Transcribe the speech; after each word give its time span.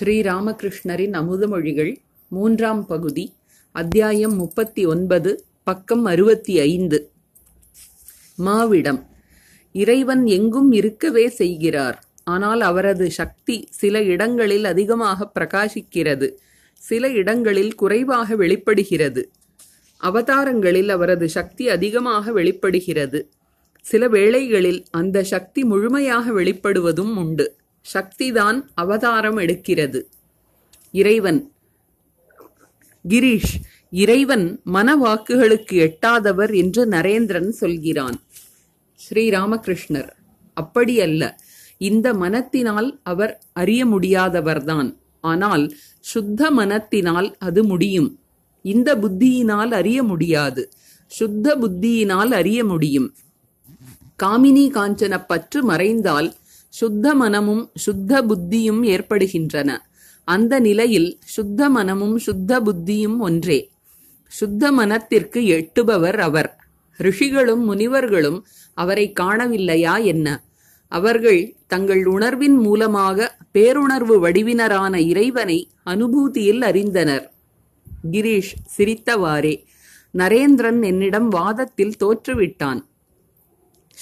ஸ்ரீராமகிருஷ்ணரின் 0.00 1.12
அமுதமொழிகள் 1.12 1.96
மூன்றாம் 2.28 2.86
பகுதி 2.86 3.32
அத்தியாயம் 3.72 4.36
முப்பத்தி 4.36 4.86
ஒன்பது 4.86 5.44
பக்கம் 5.62 6.04
அறுபத்தி 6.04 6.60
ஐந்து. 6.60 7.10
மாவிடம் 8.38 9.06
இறைவன் 9.72 10.26
எங்கும் 10.26 10.72
இருக்கவே 10.72 11.28
செய்கிறார். 11.28 12.04
ஆனால் 12.24 12.60
அவரது 12.60 13.10
சக்தி 13.10 13.68
சில 13.70 14.02
இடங்களில் 14.02 14.64
அதிகமாக 14.64 15.30
பிரகாசிக்கிறது. 15.40 16.32
சில 16.72 17.08
இடங்களில் 17.08 17.74
குறைவாக 17.74 18.36
வெளிப்படுகிறது. 18.36 19.30
அவதாரங்களில் 20.02 20.88
அவரது 20.88 21.28
சக்தி 21.28 21.68
அதிகமாக 21.68 22.32
வெளிப்படுகிறது. 22.32 23.30
சில 23.80 24.08
வேளைகளில் 24.08 24.84
அந்த 24.90 25.22
சக்தி 25.22 25.64
முழுமையாக 25.64 26.32
வெளிப்படுவதும் 26.32 27.16
உண்டு. 27.16 27.56
சக்திதான் 27.94 28.68
அவதாரம் 28.74 29.38
எடுக்கிறது. 29.38 30.02
இறைவன் 30.92 31.52
கிரீஷ் 33.08 33.54
இறைவன் 33.90 34.60
மனவாக்குகளுக்கு 34.66 35.72
எட்டாதவர் 35.72 36.54
என்று 36.54 36.86
நரேந்திரன் 36.86 37.48
சொல்கிறான். 37.48 38.22
ஸ்ரீராமகிருஷ்ணர் 39.08 40.10
அப்படியல்ல. 40.60 41.30
இந்த 41.76 42.14
மனத்தினால் 42.14 43.00
அவர் 43.02 43.42
அறிய 43.52 43.86
முடியாதவர்தான். 43.86 44.96
ஆனால் 45.20 45.76
சுத்த 46.00 46.50
மனத்தினால் 46.50 47.36
அது 47.38 47.64
முடியும். 47.64 48.18
இந்த 48.62 48.96
புத்தியினால் 48.96 49.70
அறிய 49.70 50.02
முடியாது. 50.02 50.70
சுத்த 51.06 51.56
புத்தியினால் 51.56 52.30
அறிய 52.30 52.64
முடியும். 52.64 53.14
காமினி 54.22 54.70
காஞ்சன 54.70 55.24
பற்று 55.26 55.64
மறைந்தால் 55.64 56.34
சுத்த 56.72 57.14
மனமும் 57.14 57.70
சுத்த 57.74 58.22
புத்தியும் 58.22 58.82
ஏற்படுகின்றன. 58.84 59.70
அந்த 60.24 60.60
நிலையில் 60.60 61.18
சுத்த 61.24 61.68
மனமும் 61.68 62.18
சுத்த 62.18 62.60
புத்தியும் 62.60 63.18
ஒன்றே. 63.18 63.58
சுத்த 64.26 64.72
மனத்திற்கு 64.72 65.40
எட்டுபவர் 65.40 66.18
அவர். 66.18 66.50
ரிஷிகளும் 66.96 67.64
முனிவர்களும் 67.64 68.38
அவரை 68.74 69.12
காணவில்லையா 69.20 70.04
என்ன? 70.04 70.44
அவர்கள் 70.88 71.56
தங்கள் 71.66 72.06
உணர்வின் 72.06 72.56
மூலமாக 72.56 73.36
பேருணர்வு 73.54 74.16
வடிவினரான 74.18 74.94
இறைவனை 75.00 75.70
அனுபூதியில் 75.86 76.62
அறிந்தனர். 76.70 77.26
கிரீஷ் 78.10 78.54
சிரித்தவாறே 78.76 79.54
நரேந்திரன் 80.14 80.84
என்னிடம் 80.84 81.28
வாதத்தில் 81.28 81.98
தோற்றுவிட்டான். 82.00 82.80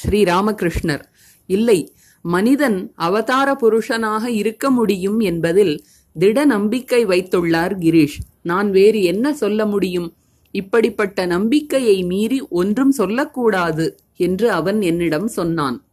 ஸ்ரீராமகிருஷ்ணர் 0.05 1.05
இல்லை 1.47 1.93
மனிதன் 2.23 2.93
அவதார 2.95 3.53
புருஷனாக 3.53 4.27
இருக்க 4.27 4.71
முடியும் 4.71 5.21
என்பதில் 5.21 5.85
திட 6.19 6.45
நம்பிக்கை 6.45 7.07
வைத்துள்ளார் 7.07 7.75
கிரீஷ். 7.81 8.19
நான் 8.43 8.71
வேறு 8.71 9.03
என்ன 9.03 9.35
சொல்ல 9.35 9.67
முடியும்? 9.67 10.15
இப்படிப்பட்ட 10.51 11.27
நம்பிக்கையை 11.27 12.03
மீறி 12.03 12.47
ஒன்றும் 12.51 12.91
சொல்லக்கூடாது 12.91 13.99
என்று 14.17 14.51
அவன் 14.51 14.81
என்னிடம் 14.81 15.29
சொன்னான். 15.29 15.85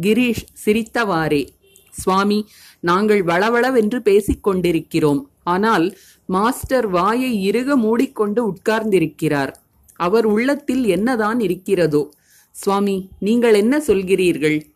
கிரீஷ் 0.00 0.44
சிரித்தவாறே. 0.66 1.48
சுவாமி 1.90 2.46
நாங்கள் 2.80 3.24
வளவளவென்று 3.24 3.98
பேசிக் 3.98 4.42
கொண்டிருக்கிறோம். 4.42 5.30
ஆனால் 5.42 5.96
மாஸ்டர் 6.26 6.88
வாயை 6.88 7.42
இறுக 7.42 7.76
மூடிக்கொண்டு 7.76 8.52
உட்கார்ந்திருக்கிறார். 8.52 9.54
அவர் 9.96 10.24
உள்ளத்தில் 10.24 10.86
என்னதான் 10.86 11.40
இருக்கிறதோ. 11.40 12.14
சுவாமி 12.50 13.08
நீங்கள் 13.18 13.54
என்ன 13.54 13.82
சொல்கிறீர்கள்? 13.86 14.69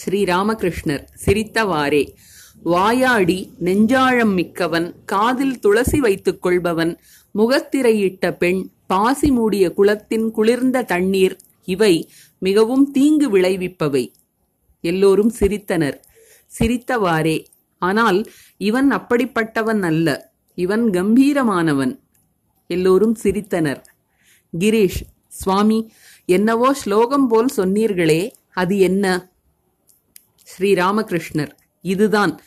ஸ்ரீராமகிருஷ்ணர் 0.00 1.04
சிரித்தவாறே. 1.26 2.14
வாயாடி 2.62 3.52
நெஞ்சாழம் 3.64 4.34
மிக்கவன் 4.34 4.94
காதில் 5.04 5.58
துளசி 5.58 6.00
வைத்துக் 6.00 6.42
கொள்பவன் 6.42 6.98
முகத்திரையிட்ட 7.34 8.36
பெண் 8.36 8.70
பாசி 8.86 9.30
மூடிய 9.30 9.72
குளத்தின் 9.72 10.30
குளிர்ந்த 10.30 10.82
தண்ணீர் 10.82 11.36
இவை 11.64 12.10
மிகவும் 12.38 12.90
தீங்கு 12.90 13.38
விளைவிப்பவை. 13.38 14.12
எல்லோரும் 14.80 15.32
சிரித்தனர். 15.40 16.00
சிரித்தவாறே 16.58 17.44
ஆனால் 17.78 18.24
இவன் 18.56 18.92
அப்படிப்பட்டவன் 18.92 19.82
அல்ல 19.82 20.32
இவன் 20.54 20.90
கம்பீரமானவன். 20.90 21.98
எல்லோரும் 22.66 23.16
சிரித்தனர். 23.22 23.82
கிரீஷ் 24.58 25.00
சுவாமி 25.28 25.92
என்னவோ 26.24 26.74
ஸ்லோகம் 26.74 27.28
போல் 27.28 27.48
சொன்னீர்களே 27.56 28.30
அது 28.52 28.78
என்ன? 28.78 29.31
ஸ்ரீராமகிருஷ்ணர். 30.42 31.50
இதுதான். 31.80 32.40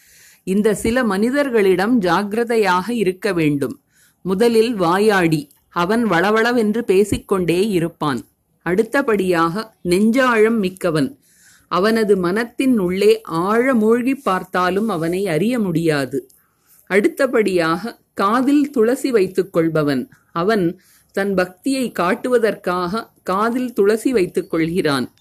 இந்த 0.44 0.76
சில 0.76 1.04
மனிதர்களிடம் 1.04 1.98
ஜாக்கிரதையாக 1.98 2.94
இருக்க 2.94 3.34
வேண்டும். 3.34 3.82
முதலில் 4.22 4.74
வாயாடி 4.74 5.52
அவன் 5.70 6.10
வளவளவென்று 6.10 6.80
பேசிக்கொண்டே 6.80 7.68
இருப்பான். 7.68 8.26
அடுத்தபடியாக 8.62 9.76
நெஞ்சாழம் 9.84 10.58
மிக்கவன். 10.58 11.20
அவனது 11.68 12.18
மனத்தின் 12.18 12.80
உள்ளே 12.80 13.22
ஆழ 13.22 13.74
மூழ்கி 13.74 14.16
பார்த்தாலும் 14.16 14.90
அவனை 14.90 15.28
அறிய 15.28 15.60
முடியாது. 15.60 16.30
அடுத்தபடியாக 16.86 18.00
காதில் 18.14 18.70
துளசி 18.70 19.12
வைத்துக் 19.12 19.54
கொள்பவன். 19.54 20.10
அவன் 20.32 20.80
தன் 21.12 21.34
பக்தியை 21.34 21.92
காட்டுவதற்காக 21.92 23.12
காதில் 23.24 23.74
துளசி 23.74 24.12
வைத்துக் 24.12 24.50
கொள்கிறான். 24.50 25.14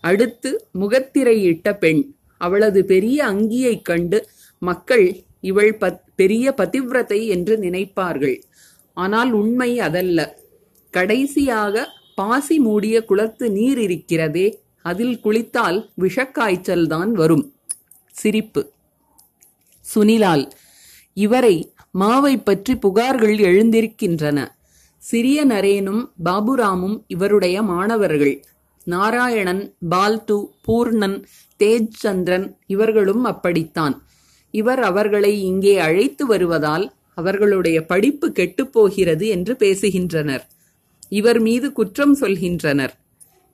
அடுத்து 0.00 0.68
முகத்திரையிட்ட 0.74 1.72
பெண். 1.72 2.14
அவளது 2.40 2.84
பெரிய 2.84 3.24
அங்கியைக் 3.24 3.84
கண்டு 3.84 4.18
மக்கள் 4.62 5.06
இவள் 5.40 5.72
பத் 5.80 6.00
பெரிய 6.16 6.54
பதிவிரத்தை 6.56 7.20
என்று 7.26 7.54
நினைப்பார்கள். 7.56 8.38
ஆனால் 8.96 9.30
உண்மை 9.32 9.70
அதல்ல. 9.80 10.18
கடைசியாக 10.90 11.88
பாசி 12.14 12.58
மூடிய 12.58 13.04
குளத்து 13.04 13.50
நீர் 13.50 13.78
இருக்கிறதே 13.78 14.46
அதில் 14.82 15.20
குளித்தால் 15.24 15.78
விஷக்காய்ச்சல்தான் 16.00 17.10
வரும். 17.12 17.46
சிரிப்பு. 18.12 18.62
சுனிலால் 19.94 20.50
இவரை 21.14 21.56
மாவை 21.98 22.34
பற்றி 22.42 22.74
புகார்கள் 22.74 23.38
எழுந்திருக்கின்றன. 23.50 24.38
சிறிய 25.02 25.46
நரேனும் 25.46 26.02
பாபுராமும் 26.24 26.96
இவருடைய 27.06 27.62
மாணவர்கள். 27.62 28.34
நாராயணன் 28.84 29.62
பால்து 29.90 30.36
பூர்ணன் 30.68 31.24
தேஜ் 31.60 31.98
சந்திரன் 32.04 32.46
இவர்களும் 32.66 33.24
அப்படித்தான். 33.24 33.94
இவர் 34.54 34.82
அவர்களை 34.82 35.32
இங்கே 35.42 35.78
அழைத்து 35.78 36.26
வருவதால் 36.26 36.86
அவர்களுடைய 37.14 37.78
படிப்பு 37.86 38.28
கெட்டுப்போகிறது 38.28 39.26
என்று 39.28 39.54
பேசுகின்றனர். 39.58 40.44
இவர் 41.08 41.40
மீது 41.40 41.72
குற்றம் 41.72 42.16
சொல்கின்றனர். 42.20 42.94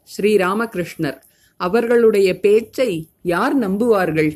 ஸ்ரீராமகிருஷ்ணர் 0.08 1.18
அவர்களுடைய 1.60 2.40
பேச்சை 2.40 2.90
யார் 3.22 3.54
நம்புவார்கள்? 3.58 4.32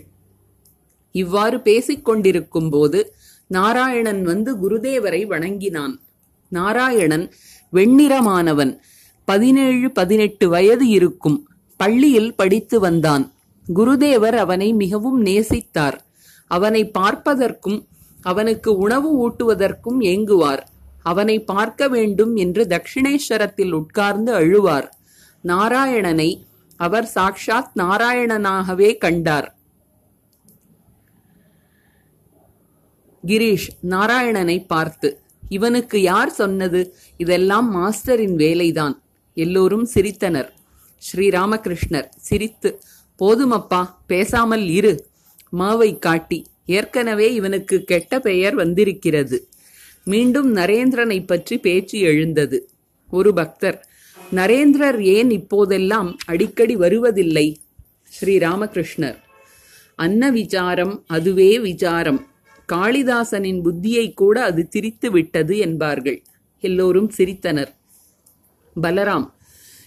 இவ்வாறு 1.15 1.61
பேசிக் 1.61 2.05
கொண்டிருக்கும் 2.05 2.71
போது 2.71 3.15
நாராயணன் 3.47 4.23
வந்து 4.23 4.51
குருதேவரை 4.57 5.27
வணங்கினான். 5.27 5.95
நாராயணன் 6.49 7.27
வெண்ணிறமானவன் 7.73 8.73
பதினேழு 9.25 9.89
பதினெட்டு 9.91 10.49
வயது 10.49 10.87
இருக்கும் 10.89 11.39
பள்ளியில் 11.77 12.35
படித்து 12.35 12.81
வந்தான். 12.81 13.25
குருதேவர் 13.75 14.37
அவனை 14.37 14.73
மிகவும் 14.73 15.25
நேசித்தார். 15.25 15.99
அவனை 16.47 16.91
பார்ப்பதற்கும் 16.99 17.87
அவனுக்கு 18.23 18.77
உணவு 18.77 19.29
ஊட்டுவதற்கும் 19.29 20.01
ஏங்குவார். 20.01 20.63
அவனை 21.03 21.45
பார்க்க 21.45 21.89
வேண்டும் 21.89 22.37
என்று 22.37 22.65
தட்சிணேஸ்வரத்தில் 22.65 23.73
உட்கார்ந்து 23.73 24.33
அழுவார். 24.35 24.89
நாராயணனை 25.45 26.43
அவர் 26.77 27.11
சாக்ஷாத் 27.15 27.73
நாராயணனாகவே 27.77 28.97
கண்டார். 28.97 29.55
கிரீஷ் 33.27 33.69
நாராயணனை 33.89 34.67
பார்த்து 34.67 35.21
இவனுக்கு 35.49 36.01
யார் 36.01 36.31
சொன்னது? 36.31 36.95
இதெல்லாம் 37.17 37.71
மாஸ்டரின் 37.71 38.37
வேலைதான். 38.37 38.95
எல்லோரும் 39.35 39.89
சிரித்தனர். 39.95 40.49
ஸ்ரீராமகிருஷ்ணர் 41.03 42.09
சிரித்து 42.17 42.81
போதுமப்பா 43.21 43.89
பேசாமல் 44.07 44.69
இரு. 44.69 45.07
மாவை 45.59 45.99
காட்டி. 45.99 46.47
ஏற்கனவே 46.67 47.35
இவனுக்கு 47.35 47.85
கெட்ட 47.85 48.21
பெயர் 48.21 48.55
வந்திருக்கிறது. 48.55 49.49
மீண்டும் 50.05 50.57
நரேந்திரனை 50.57 51.27
பற்றி 51.27 51.59
பேச்சு 51.59 51.99
எழுந்தது. 51.99 52.71
ஒரு 53.11 53.33
பக்தர் 53.33 53.89
நரேந்திரர் 54.35 55.01
ஏன் 55.01 55.31
இப்போதெல்லாம் 55.31 56.17
அடிக்கடி 56.27 56.77
வருவதில்லை? 56.77 57.61
ஸ்ரீராமகிருஷ்ணர். 58.21 59.19
அன்ன 59.97 60.31
விசாரம் 60.31 61.05
அதுவே 61.07 61.61
விசாரம். 61.61 62.27
காளிதாசனின் 62.73 63.61
புத்தியை 63.65 64.15
கூட 64.15 64.43
அது 64.43 64.69
திரித்து 64.69 65.11
விட்டது 65.11 65.59
என்பார்கள். 65.59 66.23
எல்லோரும் 66.61 67.11
சிரித்தனர். 67.19 67.75
பலராம் 68.83 69.27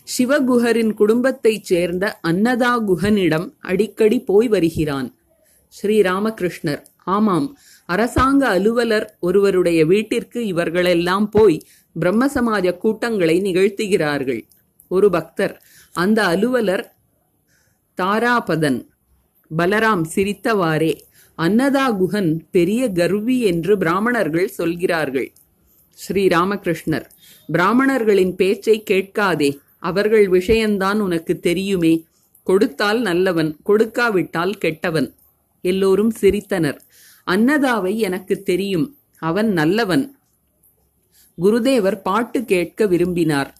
சிவகுஹரின் 0.08 0.94
குடும்பத்தைச் 0.94 1.64
சேர்ந்த 1.64 2.20
அன்னதா 2.28 2.72
குஹனிடம் 2.88 3.54
அடிக்கடி 3.60 4.20
போய் 4.20 4.48
வருகிறான். 4.48 5.10
ஸ்ரீராமகிருஷ்ணர் 5.74 6.82
ஆமாம் 7.04 7.48
அரசாங்க 7.86 8.48
அலுவலர் 8.48 9.18
ஒருவருடைய 9.20 9.86
வீட்டிற்கு 9.86 10.46
இவர்களெல்லாம் 10.46 11.30
போய் 11.30 11.58
பிரம்மசமாஜ 12.00 12.78
கூட்டங்களை 12.78 13.42
நிகழ்த்துகிறார்கள். 13.42 14.42
ஒரு 14.88 15.10
பக்தர் 15.10 15.56
அந்த 15.94 16.20
அலுவலர் 16.24 16.86
தாராபதன் 17.98 18.80
பலராம் 19.58 20.06
சிரித்தவாறே 20.16 20.94
அன்னதா 21.38 21.86
குஹன் 22.00 22.32
பெரிய 22.52 22.92
கர்வி 22.92 23.42
என்று 23.42 23.78
பிராமணர்கள் 23.78 24.48
சொல்கிறார்கள். 24.48 25.30
ஸ்ரீராமகிருஷ்ணர் 25.98 27.06
பிராமணர்களின் 27.48 28.36
பேச்சை 28.36 28.84
கேட்காதே 28.84 29.50
அவர்கள் 29.90 30.28
விஷயந்தான் 30.28 31.00
உனக்கு 31.00 31.34
தெரியுமே. 31.40 31.94
கொடுத்தால் 32.44 33.02
நல்லவன் 33.02 33.52
கொடுக்காவிட்டால் 33.66 34.56
கெட்டவன். 34.58 35.10
எல்லோரும் 35.64 36.12
சிரித்தனர். 36.22 36.80
அன்னதாவை 37.28 37.94
எனக்கு 37.98 38.36
தெரியும். 38.44 38.88
அவன் 39.22 39.50
நல்லவன். 39.52 40.06
குருதேவர் 41.42 42.00
பாட்டு 42.02 42.40
கேட்க 42.46 42.86
விரும்பினார். 42.86 43.52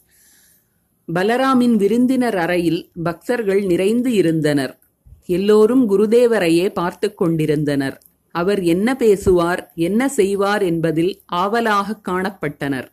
பலராமின் 1.08 1.76
விருந்தினர் 1.76 2.38
அறையில் 2.38 2.82
பக்தர்கள் 3.04 3.62
நிறைந்து 3.64 4.12
இருந்தனர். 4.14 4.74
எல்லோரும் 5.26 5.84
குருதேவரையே 5.90 6.68
பார்த்து 6.74 7.08
கொண்டிருந்தனர். 7.14 7.98
அவர் 8.36 8.62
என்ன 8.64 8.96
பேசுவார் 8.96 9.62
என்ன 9.88 10.10
செய்வார் 10.10 10.64
என்பதில் 10.64 11.14
ஆவலாக 11.26 12.00
காணப்பட்டனர். 12.10 12.88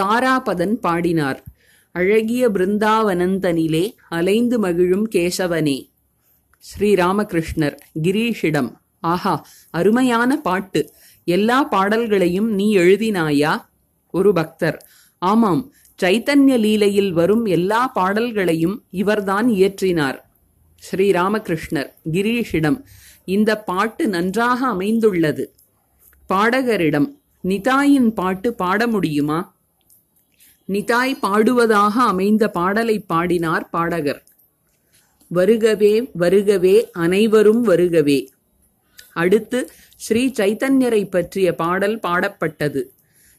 தாராபதன் 0.00 0.74
பாடினார். 0.84 1.40
அழகிய 1.92 2.50
பிருந்தாவனந்தனிலே 2.50 3.94
அலைந்து 4.08 4.58
மகிழும் 4.58 5.08
கேசவனே. 5.10 5.90
ஸ்ரீராமகிருஷ்ணர் 6.58 7.76
கிரீஷிடம் 8.02 8.72
ஆஹா 9.00 9.46
அருமையான 9.70 10.36
பாட்டு. 10.36 10.92
எல்லா 11.24 11.64
பாடல்களையும் 11.64 12.50
நீ 12.54 12.76
எழுதினாயா? 12.76 13.64
ஒரு 14.10 14.32
பக்தர். 14.32 14.86
ஆமாம் 15.18 15.72
சைத்தன்ய 16.02 16.58
லீலையில் 16.58 17.12
வரும் 17.12 17.44
எல்லா 17.44 17.86
பாடல்களையும் 17.86 18.84
இவர்தான் 18.90 19.48
இயற்றினார். 19.48 20.18
ஸ்ரீராமகிருஷ்ணர் 20.90 21.90
கிரீஷிடம் 22.12 22.82
இந்த 23.24 23.62
பாட்டு 23.62 24.08
நன்றாக 24.08 24.66
அமைந்துள்ளது. 24.66 25.54
பாடகரிடம் 26.28 27.08
நிதாயின் 27.44 28.08
பாட்டு 28.08 28.54
பாட 28.54 28.86
முடியுமா? 28.86 29.58
நிதாய் 30.70 31.14
பாடுவதாக 31.22 31.94
அமைந்த 32.06 32.50
பாடலை 32.50 32.98
பாடினார் 32.98 33.68
பாடகர். 33.70 34.22
வருகவே 35.34 36.10
வருகவே 36.18 36.90
அனைவரும் 36.92 37.66
வருகவே. 37.68 38.26
அடுத்து 39.12 39.70
ஸ்ரீ 39.96 40.32
சைத்தன்யரை 40.36 41.10
பற்றிய 41.10 41.54
பாடல் 41.54 41.98
பாடப்பட்டது. 41.98 42.82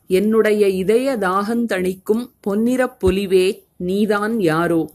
என்னுடைய 0.08 0.70
இதய 0.70 1.18
தாகந்தணிக்கும் 1.18 2.30
பொன்னிறப் 2.40 2.98
பொலிவே 3.04 3.64
நீதான் 3.78 4.40
யாரோ? 4.40 4.92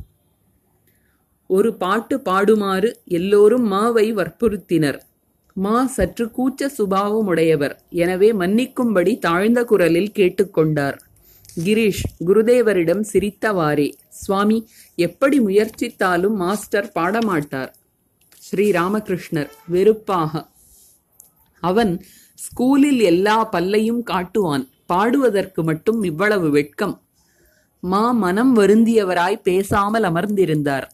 ஒரு 1.46 1.74
பாட்டு 1.74 2.20
பாடுமாறு 2.24 2.92
எல்லோரும் 3.04 3.72
மாவை 3.72 4.12
வற்புறுத்தினர். 4.12 5.00
மா 5.52 5.86
சற்று 5.86 6.30
கூச்ச 6.38 6.70
சுபாவமுடையவர். 6.78 7.76
எனவே 7.88 8.32
மன்னிக்கும்படி 8.32 9.18
தாழ்ந்த 9.18 9.64
குரலில் 9.64 10.12
கேட்டுக்கொண்டார் 10.14 10.98
கிரீஷ் 11.64 12.02
குருதேவரிடம் 12.26 13.02
சிரித்தவாறே 13.12 13.92
சுவாமி 14.08 14.68
எப்படி 14.94 15.40
முயற்சித்தாலும் 15.40 16.34
மாஸ்டர் 16.34 16.92
பாடமாட்டார். 16.94 17.70
ஸ்ரீ 18.38 18.70
ராமகிருஷ்ணர் 18.70 19.50
வெறுப்பாக. 19.66 20.48
அவன் 21.60 22.04
ஸ்கூலில் 22.38 23.00
எல்லா 23.02 23.48
பல்லையும் 23.52 24.02
காட்டுவான் 24.10 24.68
பாடுவதற்கு 24.86 25.62
மட்டும் 25.62 26.02
இவ்வளவு 26.02 26.50
வெட்கம். 26.50 27.02
மா 27.80 28.12
மனம் 28.12 28.56
வருந்தியவராய் 28.56 29.42
பேசாமல் 29.42 30.02
அமர்ந்திருந்தார். 30.02 30.86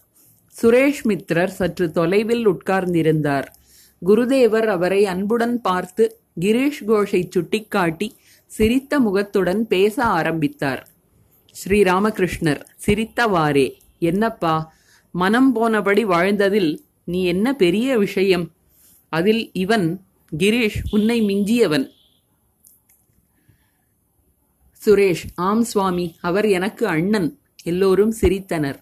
சுரேஷ் 0.63 1.03
மித்ரர் 1.05 1.55
சற்று 1.59 1.91
தொலைவில் 1.91 2.49
உட்கார்ந்திருந்தார். 2.49 3.47
குருதேவர் 4.07 4.67
அவரை 4.67 5.07
அன்புடன் 5.07 5.61
பார்த்து 5.61 6.21
கிரீஷ் 6.41 6.85
கோஷை 6.87 7.29
சுட்டிக்காட்டி 7.31 8.17
சிரித்த 8.53 9.01
முகத்துடன் 9.01 9.67
பேச 9.67 10.05
ஆரம்பித்தார். 10.05 10.89
ஸ்ரீராமகிருஷ்ணர் 11.65 12.65
சிரித்தவாறே. 12.87 13.75
என்னப்பா? 13.99 14.75
மனம் 15.11 15.57
போனபடி 15.57 16.03
வாழ்ந்ததில் 16.03 16.85
நீ 17.05 17.25
என்ன 17.25 17.53
பெரிய 17.53 17.99
விஷயம்? 17.99 18.53
அதில் 19.09 19.51
இவன் 19.53 20.05
கிரீஷ் 20.39 20.83
உன்னை 20.91 21.23
மிஞ்சியவன். 21.23 21.91
சுரேஷ் 24.85 25.25
ஆம் 25.35 25.63
சுவாமி. 25.63 26.17
அவர் 26.21 26.47
எனக்கு 26.47 26.87
அண்ணன். 26.87 27.39
எல்லோரும் 27.63 28.15
சிரித்தனர். 28.21 28.79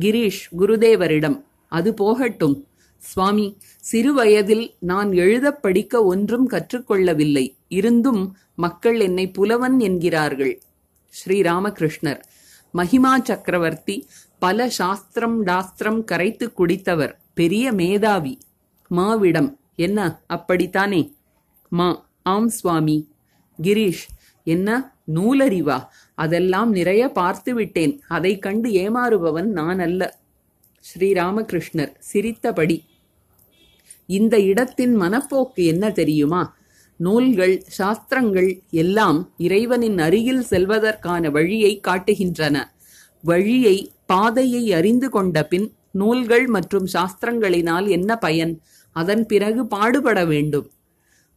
கிரீஷ் 0.00 0.54
குருதேவரிடம். 0.58 1.44
அது 1.68 1.94
போகட்டும். 1.94 2.66
சுவாமி 3.02 3.58
சிறுவயதில் 3.92 4.74
நான் 4.78 5.12
எழுதப் 5.12 5.62
படிக்க 5.62 6.04
ஒன்றும் 6.04 6.50
கற்றுக்கொள்ளவில்லை. 6.50 7.56
இருந்தும் 7.68 8.36
மக்கள் 8.54 9.00
என்னை 9.00 9.30
புலவன் 9.30 9.78
என்கிறார்கள். 9.78 10.62
ஸ்ரீராமகிருஷ்ணர். 11.08 12.20
மகிமா 12.74 13.22
சக்கரவர்த்தி 13.22 14.08
பல 14.38 14.68
சாஸ்திரம் 14.68 15.46
டாஸ்திரம் 15.46 16.04
கரைத்து 16.04 16.52
குடித்தவர். 16.58 17.14
பெரிய 17.34 17.72
மேதாவி. 17.72 18.40
மாவிடம். 18.90 19.56
என்ன? 19.76 20.22
அப்படித்தானே? 20.26 21.12
மா. 21.68 22.08
ஆம் 22.22 22.48
சுவாமி. 22.48 23.08
கிரீஷ். 23.62 24.08
என்ன? 24.44 24.96
நூலறிவா. 25.14 25.86
அதெல்லாம் 26.14 26.70
நிறைய 26.70 27.08
பார்த்து 27.08 27.54
விட்டேன் 27.54 28.00
அதை 28.08 28.38
கண்டு 28.38 28.70
ஏமாறுபவன் 28.70 29.50
நான் 29.50 29.78
அல்ல 29.78 30.18
ஸ்ரீராமகிருஷ்ணர். 30.80 31.92
சிரித்தபடி. 31.98 32.90
இந்த 34.06 34.40
இடத்தின் 34.40 35.00
மனப்போக்கு 35.00 35.64
என்ன 35.64 35.90
தெரியுமா? 35.90 36.56
நூல்கள் 36.96 37.64
சாஸ்திரங்கள் 37.66 38.60
எல்லாம் 38.70 39.32
இறைவனின் 39.36 39.98
அருகில் 39.98 40.44
செல்வதற்கான 40.50 41.30
வழியை 41.30 41.80
காட்டுகின்றன. 41.88 42.64
வழியை 43.22 43.92
பாதையை 44.06 44.72
அறிந்து 44.72 45.10
கொண்ட 45.10 45.44
பின் 45.44 45.72
நூல்கள் 45.90 46.46
மற்றும் 46.46 46.86
சாஸ்திரங்களினால் 46.92 47.88
என்ன 47.88 48.16
பயன்? 48.16 48.60
அதன் 48.92 49.26
பிறகு 49.26 49.66
பாடுபட 49.66 50.24
வேண்டும். 50.24 50.70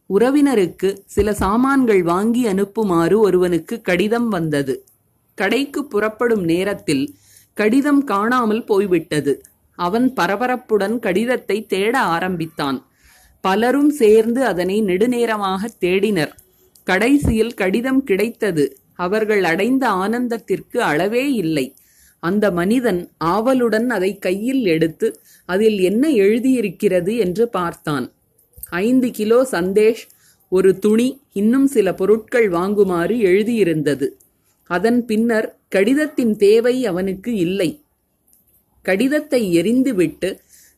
உறவினருக்கு 0.06 0.98
சில 1.06 1.32
சாமான்கள் 1.32 2.02
வாங்கி 2.02 2.46
அனுப்புமாறு 2.46 3.18
ஒருவனுக்கு 3.18 3.80
கடிதம் 3.80 4.28
வந்தது. 4.28 4.84
கடைக்கு 5.34 5.84
புறப்படும் 5.84 6.44
நேரத்தில் 6.44 7.14
கடிதம் 7.54 8.04
காணாமல் 8.04 8.64
போய்விட்டது. 8.64 9.42
அவன் 9.76 10.12
பரபரப்புடன் 10.20 10.98
கடிதத்தை 10.98 11.66
தேட 11.66 11.98
ஆரம்பித்தான். 11.98 12.86
பலரும் 13.40 13.90
சேர்ந்து 13.90 14.44
அதனை 14.44 14.82
நெடுநேரமாக 14.82 15.68
தேடினர். 15.80 16.32
கடைசியில் 16.84 17.54
கடிதம் 17.54 18.04
கிடைத்தது. 18.04 18.76
அவர்கள் 18.94 19.44
அடைந்த 19.44 19.88
ஆனந்தத்திற்கு 19.88 20.76
அளவே 20.76 21.32
இல்லை. 21.32 21.74
அந்த 22.20 22.50
மனிதன் 22.50 23.10
ஆவலுடன் 23.18 23.90
அதை 23.90 24.18
கையில் 24.18 24.64
எடுத்து 24.64 25.20
அதில் 25.44 25.78
என்ன 25.80 26.08
எழுதியிருக்கிறது? 26.08 27.16
என்று 27.16 27.48
பார்த்தான். 27.48 28.12
ஐந்து 28.70 29.10
கிலோ 29.10 29.48
சந்தேஷ் 29.50 30.04
ஒரு 30.48 30.78
துணி 30.78 31.20
இன்னும் 31.32 31.66
சில 31.66 31.94
பொருட்கள் 31.94 32.50
வாங்குமாறு 32.50 33.16
எழுதியிருந்தது. 33.22 34.06
அதன் 34.62 35.04
பின்னர் 35.04 35.58
கடிதத்தின் 35.68 36.36
தேவை 36.36 36.86
அவனுக்கு 36.86 37.34
இல்லை. 37.34 37.84
கடிதத்தை 38.86 39.40
எரிந்துவிட்டு 39.60 40.28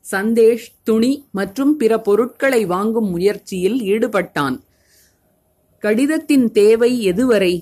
சந்தேஷ் 0.05 0.67
துணி 0.83 1.13
மற்றும் 1.33 1.73
பிற 1.77 1.93
பொருட்களை 2.01 2.61
வாங்கும் 2.65 3.11
முயற்சியில் 3.11 3.79
ஈடுபட்டான். 3.93 4.57
கடிதத்தின் 5.83 6.47
தேவை 6.53 6.93
எதுவரை? 7.13 7.55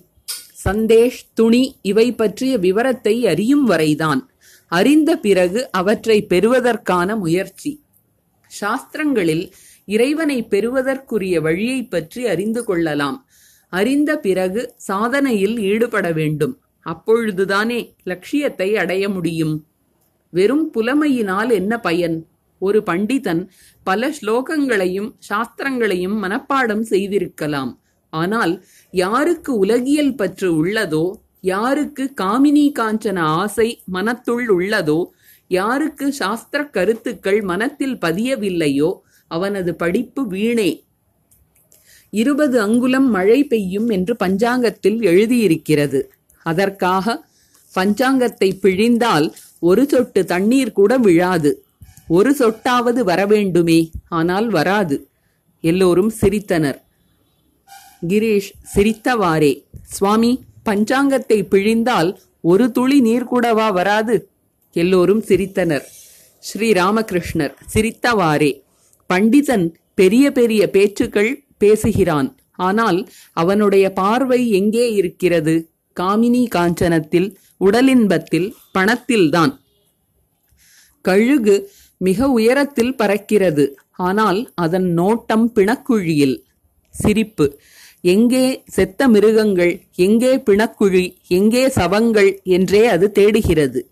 சந்தேஷ் 0.64 1.20
துணி 1.34 1.62
இவை 1.82 2.06
பற்றிய 2.12 2.52
விவரத்தை 2.58 3.14
அறியும் 3.26 3.64
வரைதான். 3.64 4.22
அறிந்த 4.72 5.10
பிறகு 5.16 5.60
அவற்றை 5.70 6.18
பெறுவதற்கான 6.26 7.16
முயற்சி. 7.16 7.72
சாஸ்திரங்களில் 8.50 9.44
இறைவனை 9.88 10.38
பெறுவதற்குரிய 10.44 11.40
வழியை 11.40 11.80
பற்றி 11.84 12.22
அறிந்து 12.26 12.62
கொள்ளலாம். 12.64 13.18
அறிந்த 13.72 14.10
பிறகு 14.18 14.62
சாதனையில் 14.88 15.56
ஈடுபட 15.70 16.06
வேண்டும். 16.12 16.54
அப்பொழுதுதானே 16.86 17.80
லட்சியத்தை 18.04 18.68
அடைய 18.76 19.04
முடியும். 19.08 19.54
வெறும் 20.36 20.66
புலமையினால் 20.74 21.50
என்ன 21.60 21.72
பயன்? 21.80 22.16
ஒரு 22.62 22.78
பண்டிதன் 22.86 23.42
பல 23.86 24.08
ஸ்லோகங்களையும் 24.18 25.10
சாஸ்திரங்களையும் 25.28 26.16
மனப்பாடம் 26.22 26.84
செய்திருக்கலாம். 26.92 27.72
ஆனால் 28.12 28.54
யாருக்கு 28.94 29.52
உலகியல் 29.58 30.14
பற்று 30.14 30.48
உள்ளதோ 30.60 31.04
யாருக்கு 31.52 32.04
காமினி 32.20 32.66
காஞ்சன 32.78 33.18
ஆசை 33.40 33.68
மனத்துள் 33.92 34.48
உள்ளதோ 34.56 35.00
யாருக்கு 35.50 36.06
சாஸ்திர 36.12 36.60
கருத்துக்கள் 36.76 37.40
மனத்தில் 37.50 37.96
பதியவில்லையோ 38.04 38.90
அவனது 39.30 39.72
படிப்பு 39.82 40.22
வீணே. 40.26 40.70
இருபது 42.12 42.56
அங்குலம் 42.64 43.08
மழை 43.10 43.40
பெய்யும் 43.44 43.88
என்று 43.88 44.14
பஞ்சாங்கத்தில் 44.24 44.98
எழுதியிருக்கிறது. 45.10 46.00
அதற்காக 46.46 47.16
பஞ்சாங்கத்தை 47.74 48.48
பிழிந்தால் 48.62 49.26
ஒரு 49.58 49.88
சொட்டு 49.88 50.24
தண்ணீர் 50.24 50.72
கூட 50.72 50.98
விழாது. 50.98 51.64
ஒரு 52.08 52.36
சொட்டாவது 52.38 53.00
வரவேண்டுமே 53.06 53.90
ஆனால் 54.08 54.48
வராது. 54.48 55.08
எல்லோரும் 55.60 56.12
சிரித்தனர். 56.20 56.78
கிரீஷ் 58.08 58.50
சிரித்தவாறே. 58.74 59.64
சுவாமி 59.82 60.44
பஞ்சாங்கத்தை 60.64 61.42
பிழிந்தால் 61.50 62.16
ஒரு 62.40 62.70
துளி 62.70 63.00
நீர் 63.00 63.24
கூடவா 63.24 63.70
வராது? 63.70 64.28
எல்லோரும் 64.72 65.22
சிரித்தனர். 65.22 65.84
ஸ்ரீ 66.38 66.72
ராமகிருஷ்ணர் 66.72 67.54
சிரித்தவாறே. 67.74 68.62
பண்டிதன் 69.14 69.74
பெரிய 69.94 70.32
பெரிய 70.32 70.70
பேச்சுக்கள் 70.70 71.44
பேசுகிறான். 71.58 72.38
ஆனால் 72.52 73.08
அவனுடைய 73.32 73.92
பார்வை 73.92 74.50
எங்கே 74.50 74.92
இருக்கிறது? 74.92 75.70
காமினி 76.00 76.46
காஞ்சனத்தில் 76.54 77.34
உடலின்பத்தில் 77.60 78.52
பணத்தில்தான். 78.78 79.60
கழுகு 81.00 81.70
மிக 81.98 82.28
உயரத்தில் 82.30 82.94
பறக்கிறது. 82.94 83.74
ஆனால் 83.92 84.52
அதன் 84.54 84.98
நோட்டம் 84.98 85.52
பிணக்குழியில். 85.54 86.42
சிரிப்பு. 86.88 87.58
எங்கே 88.00 88.62
செத்த 88.66 89.08
மிருகங்கள் 89.08 89.82
எங்கே 89.94 90.36
பிணக்குழி 90.36 91.16
எங்கே 91.26 91.66
சவங்கள் 91.66 92.42
என்றே 92.42 92.86
அது 92.86 93.12
தேடுகிறது. 93.12 93.90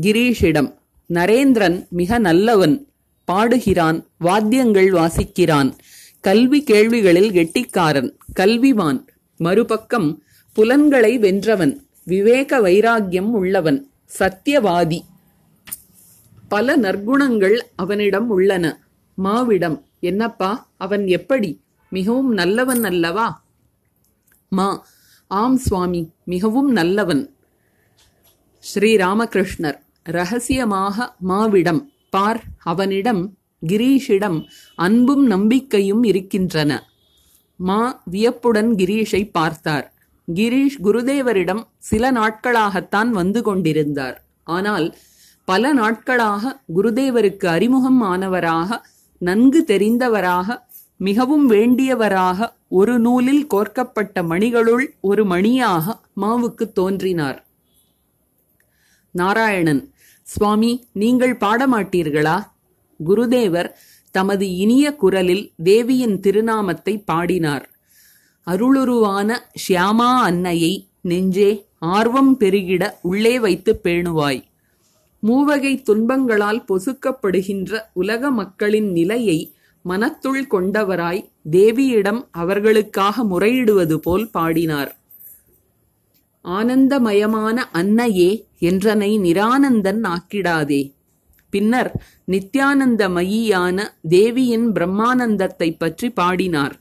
கிரீஷிடம். 0.00 0.74
நரேந்திரன் 1.08 1.88
மிக 1.88 2.18
நல்லவன். 2.18 2.88
பாடுகிறான் 3.24 4.06
வாத்தியங்கள் 4.18 4.90
வாசிக்கிறான். 4.90 5.72
கல்வி 6.20 6.62
கேள்விகளில் 6.62 7.32
கெட்டிக்காரன் 7.32 8.16
கல்விவான். 8.40 9.00
மறுபக்கம் 9.36 10.22
புலன்களை 10.52 11.18
வென்றவன். 11.18 11.83
விவேக 12.04 12.60
வைராக்கியம் 12.60 13.32
உள்ளவன் 13.32 13.90
சத்தியவாதி. 14.18 15.00
பல 16.48 16.76
நற்குணங்கள் 16.76 17.60
அவனிடம் 17.76 18.28
உள்ளன. 18.28 18.82
மாவிடம் 19.24 19.82
என்னப்பா 20.00 20.70
அவன் 20.76 21.06
எப்படி? 21.06 21.60
மிகவும் 21.88 22.32
நல்லவன் 22.32 22.84
அல்லவா? 22.84 23.44
மா 24.48 24.86
ஆம் 25.26 25.56
சுவாமி 25.56 26.10
மிகவும் 26.24 26.72
நல்லவன். 26.72 27.34
ஸ்ரீ 28.58 28.96
ராமகிருஷ்ணர் 28.96 29.78
ரகசியமாக 30.02 31.14
மாவிடம் 31.28 31.84
பார் 32.10 32.42
அவனிடம் 32.58 33.38
கிரீஷிடம் 33.66 34.46
அன்பும் 34.74 35.26
நம்பிக்கையும் 35.26 36.02
இருக்கின்றன. 36.02 36.88
மா 37.56 38.02
வியப்புடன் 38.04 38.74
கிரீஷை 38.74 39.30
பார்த்தார். 39.32 39.93
கிரீஷ் 40.28 40.78
குருதேவரிடம் 40.82 41.62
சில 41.78 42.12
நாட்களாகத்தான் 42.12 43.10
வந்து 43.10 43.42
கொண்டிருந்தார். 43.42 44.24
ஆனால் 44.44 44.96
பல 45.44 45.72
நாட்களாக 45.72 46.60
குருதேவருக்கு 46.74 47.46
அறிமுகம் 47.46 48.02
ஆனவராக 48.02 48.78
நன்கு 49.18 49.64
தெரிந்தவராக 49.68 50.56
மிகவும் 50.96 51.46
வேண்டியவராக 51.46 52.48
ஒரு 52.68 52.98
நூலில் 52.98 53.46
கோர்க்கப்பட்ட 53.46 54.22
மணிகளுள் 54.22 54.84
ஒரு 55.00 55.24
மணியாக 55.24 55.96
மாவுக்கு 56.20 56.72
தோன்றினார். 56.72 57.44
நாராயணன் 59.10 59.92
சுவாமி 60.22 60.84
நீங்கள் 60.92 61.36
பாடமாட்டீர்களா? 61.36 62.38
குருதேவர் 63.00 63.70
தமது 64.10 64.56
இனிய 64.56 64.96
குரலில் 64.96 65.52
தேவியின் 65.62 66.20
திருநாமத்தை 66.20 67.02
பாடினார். 67.04 67.68
அருளுருவான 68.46 69.36
ஷியாமா 69.62 70.10
அன்னையை 70.20 70.88
நெஞ்சே 71.00 71.50
ஆர்வம் 71.78 72.34
பெருகிட 72.40 72.90
உள்ளே 73.02 73.38
வைத்து 73.38 73.80
பேணுவாய். 73.84 74.42
மூவகை 75.20 75.82
துன்பங்களால் 75.82 76.64
பொசுக்கப்படுகின்ற 76.68 77.80
உலக 77.92 78.30
மக்களின் 78.30 78.90
நிலையை 78.92 79.38
மனத்துள் 79.84 80.42
கொண்டவராய் 80.50 81.22
தேவியிடம் 81.50 82.20
அவர்களுக்காக 82.30 83.24
முறையிடுவது 83.24 83.96
போல் 84.00 84.30
பாடினார். 84.30 84.92
ஆனந்தமயமான 86.44 87.56
அன்னையே 87.72 88.30
என்றனை 88.58 89.10
நிரானந்தன் 89.18 90.02
ஆக்கிடாதே. 90.04 90.82
பின்னர் 91.50 91.90
நித்யானந்தமயியான 92.30 93.86
தேவியின் 94.08 94.72
பிரம்மானந்தத்தை 94.72 95.68
பற்றி 95.78 96.10
பாடினார். 96.10 96.74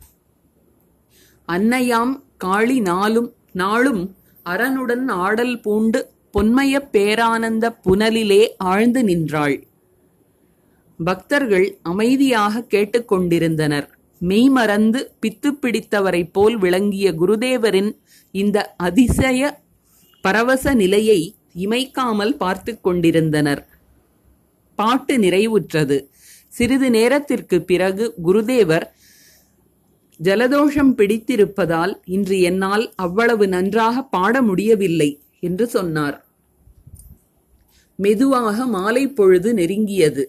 அன்னையாம் 1.47 2.23
காளி 2.37 2.79
நாளும் 2.79 3.33
நாளும் 3.51 4.15
அரனுடன் 4.45 5.07
ஆடல் 5.07 5.59
பூண்டு 5.59 6.09
பொன்மயப் 6.33 6.89
பேரானந்த 6.91 7.75
புனலிலே 7.85 8.47
ஆழ்ந்து 8.57 9.03
நின்றாள். 9.03 9.63
பக்தர்கள் 11.03 11.77
அமைதியாக 11.81 12.65
கேட்டுக்கொண்டிருந்தனர் 12.69 13.87
மெய்மறந்து 14.19 15.11
பித்து 15.21 15.51
பிடித்தவரைப் 15.61 16.29
போல் 16.31 16.57
விளங்கிய 16.57 17.11
குருதேவரின் 17.11 17.97
இந்த 18.31 18.73
அதிசய 18.77 19.59
பரவச 20.21 20.73
நிலையை 20.73 21.35
இமைக்காமல் 21.55 22.37
பார்த்து 22.37 22.81
கொண்டிருந்தனர். 22.81 23.67
பாட்டு 24.75 25.17
நிறைவுற்றது. 25.17 26.07
சிறிது 26.47 26.89
நேரத்திற்கு 26.89 27.61
பிறகு 27.61 28.13
குருதேவர் 28.25 28.85
ஜலதோஷம் 30.19 30.91
பிடித்திருப்பதால் 30.93 31.93
இன்று 32.05 32.39
என்னால் 32.41 32.93
அவ்வளவு 32.95 33.47
நன்றாக 33.47 34.03
பாட 34.03 34.41
முடியவில்லை 34.41 35.09
என்று 35.39 35.65
சொன்னார். 35.67 36.17
மெதுவாக 37.99 38.65
மாலை 38.65 39.07
பொழுது 39.07 39.53
நெருங்கியது. 39.53 40.23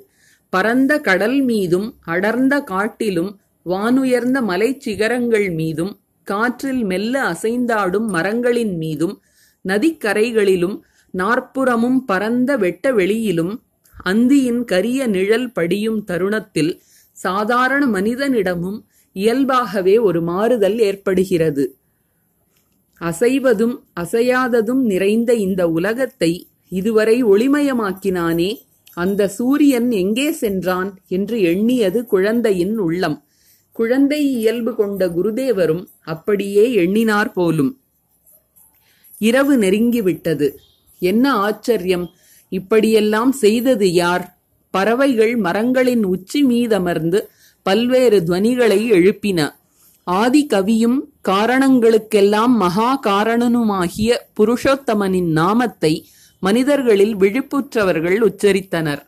பரந்த 0.50 0.92
கடல் 0.98 1.40
மீதும் 1.42 1.94
அடர்ந்த 2.04 2.54
காட்டிலும் 2.62 3.30
வானுயர்ந்த 3.66 4.42
மலை 4.42 4.78
சிகரங்கள் 4.78 5.50
மீதும் 5.50 5.92
காற்றில் 6.26 6.82
மெல்ல 6.84 7.14
அசைந்தாடும் 7.22 8.06
மரங்களின் 8.06 8.74
மீதும் 8.76 9.14
நதிக்கரைகளிலும் 9.64 10.76
நாற்புறமும் 11.14 11.98
பரந்த 12.04 12.56
வெட்ட 12.56 12.92
வெளியிலும் 12.92 13.54
அந்தியின் 14.04 14.64
கரிய 14.64 15.06
நிழல் 15.06 15.48
படியும் 15.52 16.04
தருணத்தில் 16.04 16.72
சாதாரண 17.16 17.86
மனிதனிடமும் 17.86 18.78
இயல்பாகவே 19.16 19.94
ஒரு 20.06 20.20
மாறுதல் 20.22 20.78
ஏற்படுகிறது. 20.80 21.64
அசைவதும் 23.00 23.74
அசையாததும் 24.00 24.82
நிறைந்த 24.84 25.30
இந்த 25.46 25.62
உலகத்தை 25.70 26.32
இதுவரை 26.72 27.16
ஒளிமயமாக்கினானே 27.24 28.50
அந்த 28.96 29.22
சூரியன் 29.36 29.88
எங்கே 29.94 30.28
சென்றான் 30.34 30.90
என்று 31.08 31.36
எண்ணியது 31.42 32.00
குழந்தையின் 32.06 32.76
உள்ளம். 32.78 33.16
குழந்தை 33.76 34.20
இயல்பு 34.36 34.72
கொண்ட 34.74 35.02
குருதேவரும் 35.08 35.82
அப்படியே 36.06 36.64
எண்ணினார் 36.74 37.32
போலும். 37.32 37.72
இரவு 39.20 39.54
நெருங்கிவிட்டது 39.56 40.48
என்ன 41.02 41.24
ஆச்சரியம்! 41.44 42.06
இப்படியெல்லாம் 42.52 43.32
செய்தது 43.42 43.86
யார்? 43.94 44.24
பறவைகள் 44.74 45.34
மரங்களின் 45.38 46.04
உச்சி 46.06 46.40
மீதமர்ந்து 46.44 47.18
பல்வேறு 47.66 48.20
துவனிகளை 48.20 48.80
எழுப்பின. 48.90 49.54
ஆதி 50.04 50.46
கவியும் 50.54 50.98
காரணங்களுக்கெல்லாம் 51.20 52.56
மகா 52.56 53.00
காரணனுமாகிய 53.06 54.16
புருஷோத்தமனின் 54.40 55.30
நாமத்தை 55.32 56.06
மனிதர்களில் 56.42 57.16
விழிப்புற்றவர்கள் 57.16 58.18
உச்சரித்தனர். 58.20 59.02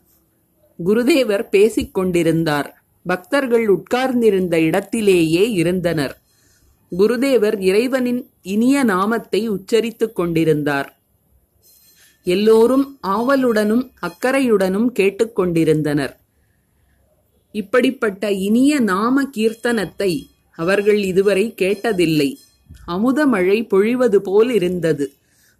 குருதேவர் 0.84 1.48
பேசிக் 1.48 1.94
கொண்டிருந்தார். 1.94 2.82
பக்தர்கள் 3.06 3.68
உட்கார்ந்திருந்த 3.68 4.60
இடத்திலேயே 4.60 5.50
இருந்தனர். 5.50 6.14
குருதேவர் 6.98 7.60
இறைவனின் 7.60 8.30
இனிய 8.42 8.84
நாமத்தை 8.84 9.50
உச்சரித்துக் 9.50 10.14
கொண்டிருந்தார். 10.14 10.88
எல்லோரும் 12.26 12.98
ஆவலுடனும் 13.06 13.84
அக்கறையுடனும் 14.00 14.88
கேட்டுக்கொண்டிருந்தனர் 14.98 16.14
இப்படிப்பட்ட 17.60 18.22
இனிய 18.46 18.72
நாம 18.90 19.24
கீர்த்தனத்தை 19.36 20.12
அவர்கள் 20.58 21.00
இதுவரை 21.02 21.44
கேட்டதில்லை. 21.62 22.30
அமுத 22.86 23.18
மழை 23.26 23.58
பொழிவது 23.72 24.18
போல் 24.28 24.50
இருந்தது. 24.50 25.06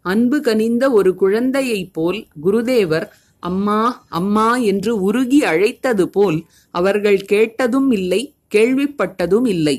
அன்பு 0.04 0.38
கனிந்த 0.40 0.84
ஒரு 0.90 1.10
குழந்தையைப் 1.14 1.92
போல் 1.92 2.20
குருதேவர் 2.44 3.06
அம்மா 3.42 3.80
அம்மா 4.10 4.48
என்று 4.70 4.92
உருகி 5.00 5.40
அழைத்தது 5.44 6.04
போல் 6.08 6.38
அவர்கள் 6.74 7.20
கேட்டதும் 7.32 7.90
இல்லை 7.90 8.20
கேள்விப்பட்டதும் 8.54 9.46
இல்லை. 9.46 9.76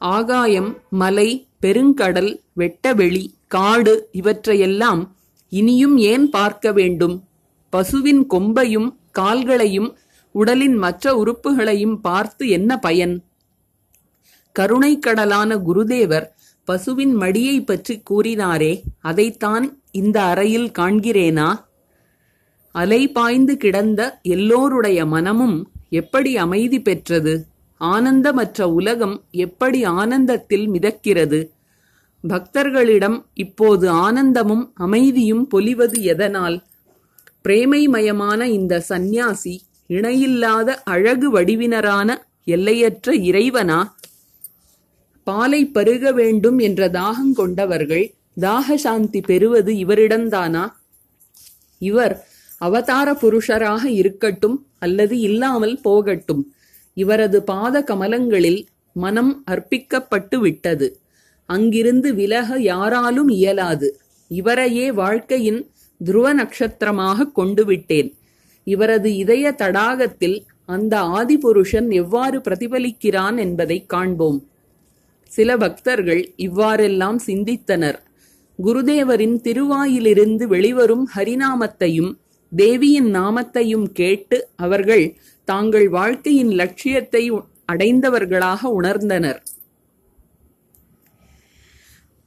ஆகாயம் 0.00 0.70
மலை 0.92 1.28
பெருங்கடல் 1.62 2.32
வெட்டவெளி 2.58 3.24
காடு 3.46 3.94
இவற்றையெல்லாம் 4.12 5.02
இனியும் 5.52 5.96
ஏன் 6.12 6.26
பார்க்க 6.30 6.72
வேண்டும்? 6.72 7.16
பசுவின் 7.72 8.22
கொம்பையும் 8.30 8.88
கால்களையும் 9.18 9.90
உடலின் 10.34 10.74
மற்ற 10.74 11.14
உறுப்புகளையும் 11.14 11.96
பார்த்து 11.96 12.48
என்ன 12.48 12.78
பயன்? 12.78 13.24
கருணைக்கடலான 14.58 15.56
குருதேவர் 15.66 16.26
பசுவின் 16.64 17.16
மடியை 17.16 17.64
பற்றி 17.64 18.02
கூறினாரே 18.10 18.82
அதைத்தான் 19.00 19.82
இந்த 19.90 20.22
அறையில் 20.22 20.70
காண்கிறேனா? 20.78 21.64
அலை 22.72 23.08
பாய்ந்து 23.08 23.56
கிடந்த 23.56 24.18
எல்லோருடைய 24.22 25.06
மனமும் 25.06 25.70
எப்படி 25.88 26.36
அமைதி 26.36 26.82
பெற்றது? 26.82 27.46
ஆனந்தமற்ற 27.80 28.62
உலகம் 28.62 29.24
எப்படி 29.30 29.84
ஆனந்தத்தில் 29.84 30.66
மிதக்கிறது? 30.70 31.40
பக்தர்களிடம் 32.28 33.24
இப்போது 33.34 33.90
ஆனந்தமும் 33.90 34.70
அமைதியும் 34.74 35.48
பொலிவது 35.54 36.00
எதனால்? 36.00 36.62
பிரேமைமயமான 37.44 38.42
இந்த 38.42 38.80
சந்நியாசி 38.80 39.54
இணையில்லாத 39.86 40.82
அழகு 40.82 41.30
வடிவினரான 41.30 42.16
எல்லையற்ற 42.44 43.12
இறைவனா? 43.12 43.92
பாலை 45.24 45.66
பருக 45.66 46.12
வேண்டும் 46.12 46.58
என்ற 46.58 46.88
தாகம் 46.88 47.32
கொண்டவர்கள் 47.34 48.14
தாக 48.40 48.76
சாந்தி 48.76 49.20
பெறுவது 49.20 49.72
இவரிடம்தானா? 49.72 50.72
இவர் 51.78 52.26
அவதார 52.58 53.12
புருஷராக 53.12 53.84
இருக்கட்டும் 53.84 54.66
அல்லது 54.78 55.18
இல்லாமல் 55.18 55.80
போகட்டும். 55.80 56.54
இவரது 56.94 57.42
பாத 57.42 57.84
கமலங்களில் 57.86 58.66
மனம் 58.92 59.44
அர்ப்பிக்கப்பட்டு 59.50 60.36
விட்டது. 60.36 61.00
அங்கிருந்து 61.46 62.14
விலக 62.14 62.58
யாராலும் 62.58 63.28
இயலாது. 63.28 64.00
இவரையே 64.28 64.92
வாழ்க்கையின் 64.92 65.70
துருவ 66.04 66.32
நட்சத்திரமாக 66.32 67.26
கொண்டு 67.26 67.64
விட்டேன். 67.64 68.14
இவரது 68.64 69.16
இதய 69.16 69.54
தடாகத்தில் 69.58 70.42
அந்த 70.66 71.00
ஆதிபுருஷன் 71.00 71.92
எவ்வாறு 71.92 72.38
பிரதிபலிக்கிறான் 72.38 73.38
என்பதை 73.38 73.86
காண்போம். 73.86 74.48
சில 75.24 75.56
பக்தர்கள் 75.56 76.32
இவ்வாறெல்லாம் 76.36 77.18
சிந்தித்தனர். 77.26 77.98
குருதேவரின் 78.64 79.36
திருவாயிலிருந்து 79.42 80.44
வெளிவரும் 80.44 81.08
ஹரிநாமத்தையும் 81.16 82.12
தேவியின் 82.56 83.14
நாமத்தையும் 83.14 83.84
கேட்டு 83.92 84.48
அவர்கள் 84.56 85.16
தாங்கள் 85.44 85.88
வாழ்க்கையின் 85.88 86.50
லட்சியத்தை 86.50 87.30
அடைந்தவர்களாக 87.72 88.80
உணர்ந்தனர். 88.82 89.40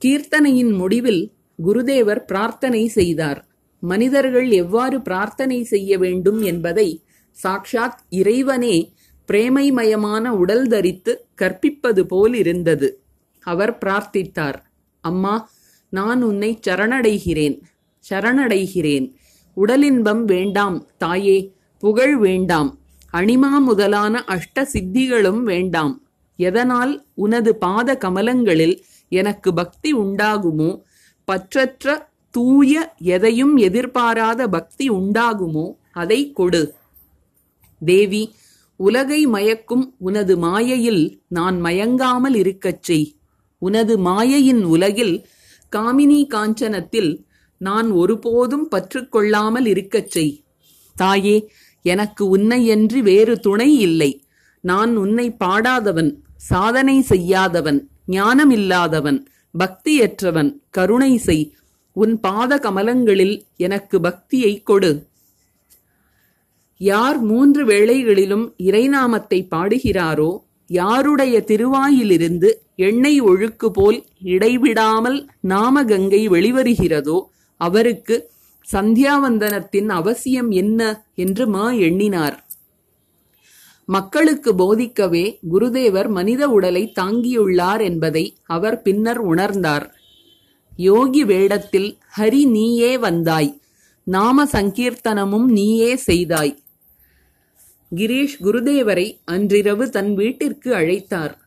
கீர்த்தனையின் 0.06 0.78
முடிவில் 0.78 1.32
குருதேவர் 1.66 2.20
பிரார்த்தனை 2.20 2.88
செய்தார். 2.88 3.47
மனிதர்கள் 3.80 4.50
எவ்வாறு 4.52 5.02
பிரார்த்தனை 5.02 5.64
செய்ய 5.64 5.98
வேண்டும் 5.98 6.42
என்பதை 6.42 7.06
சாக்ஷாத் 7.44 8.02
இறைவனே 8.10 8.94
பிரேமைமயமான 9.28 10.28
உடல் 10.28 10.68
தரித்து 10.68 11.28
கற்பிப்பது 11.42 12.02
போல் 12.02 12.34
இருந்தது 12.34 13.04
அவர் 13.40 13.78
பிரார்த்தித்தார் 13.86 14.60
அம்மா 15.02 15.50
நான் 15.90 16.22
உன்னை 16.22 16.60
சரணடைகிறேன் 16.68 17.62
சரணடைகிறேன். 18.06 19.14
உடலின்பம் 19.58 20.24
வேண்டாம் 20.24 20.88
தாயே 20.98 21.38
புகழ் 21.78 22.18
வேண்டாம். 22.18 22.80
அணிமா 23.14 23.60
முதலான 23.60 24.24
அஷ்ட 24.28 24.66
சித்திகளும் 24.74 25.42
வேண்டாம். 25.44 25.94
எதனால் 26.36 27.06
உனது 27.14 27.56
பாத 27.56 27.98
கமலங்களில் 28.06 28.76
எனக்கு 29.12 29.54
பக்தி 29.54 29.94
உண்டாகுமோ 29.94 30.82
பற்றற்ற 31.28 31.96
தூய 32.38 32.74
எதையும் 33.14 33.54
எதிர்பாராத 33.58 34.42
பக்தி 34.48 34.86
உண்டாகுமோ 34.90 35.68
அதை 35.92 36.20
கொடு. 36.32 36.62
தேவி 37.82 38.24
உலகை 38.80 39.28
மயக்கும் 39.28 39.86
உனது 39.98 40.38
மாயையில் 40.38 41.04
நான் 41.28 41.58
மயங்காமல் 41.62 42.36
இருக்கச் 42.36 42.84
செய். 42.84 43.08
உனது 43.62 43.98
மாயையின் 43.98 44.64
உலகில் 44.64 45.16
காமினி 45.74 46.20
காஞ்சனத்தில் 46.34 47.12
நான் 47.62 47.90
ஒருபோதும் 47.92 48.68
பற்றுக்கொள்ளாமல் 48.72 49.66
இருக்கச் 49.66 50.12
செய். 50.12 50.34
தாயே 50.96 51.38
எனக்கு 51.86 52.24
உன்னையன்றி 52.38 53.00
வேறு 53.00 53.40
துணை 53.40 53.70
இல்லை. 53.80 54.12
நான் 54.64 54.96
உன்னை 54.96 55.28
பாடாதவன் 55.40 56.12
சாதனை 56.52 56.98
செய்யாதவன் 57.02 57.80
ஞானமில்லாதவன் 58.08 59.20
பக்தியற்றவன் 59.54 60.52
கருணை 60.70 61.18
செய். 61.18 61.46
உன் 62.02 62.16
பாத 62.20 62.52
கமலங்களில் 62.58 63.36
எனக்கு 63.58 63.98
பக்தியை 64.00 64.54
கொடு. 64.64 64.92
யார் 66.82 67.20
மூன்று 67.30 67.62
வேளைகளிலும் 67.66 68.46
இறைநாமத்தை 68.68 69.40
பாடுகிறாரோ 69.54 70.32
யாருடைய 70.70 71.36
திருவாயிலிருந்து 71.48 72.50
எண்ணெய் 72.88 73.22
ஒழுக்கு 73.22 73.68
போல் 73.70 74.00
இடைவிடாமல் 74.34 75.20
நாமகங்கை 75.48 76.22
வெளிவருகிறதோ 76.30 77.18
அவருக்கு 77.62 78.16
சந்தியாவந்தனத்தின் 78.68 79.90
அவசியம் 80.00 80.50
என்ன 80.62 80.82
என்று 81.16 81.44
மா 81.48 81.66
எண்ணினார். 81.88 82.38
மக்களுக்கு 83.90 84.52
போதிக்கவே 84.54 85.26
குருதேவர் 85.52 86.10
மனித 86.10 86.44
உடலை 86.50 86.84
தாங்கியுள்ளார் 87.00 87.82
என்பதை 87.82 88.26
அவர் 88.56 88.78
பின்னர் 88.82 89.22
உணர்ந்தார். 89.34 89.86
யோகி 90.78 91.26
வேடத்தில் 91.26 91.98
ஹரி 92.18 92.50
நீயே 92.50 92.98
வந்தாய். 92.98 93.62
நாம 94.04 94.46
சங்கீர்த்தனமும் 94.46 95.46
நீயே 95.46 95.96
செய்தாய். 95.96 96.58
கிரீஷ் 97.96 98.38
குருதேவரை 98.42 99.18
அன்றிரவு 99.26 99.90
தன் 99.90 100.14
வீட்டிற்கு 100.14 100.74
அழைத்தார். 100.74 101.38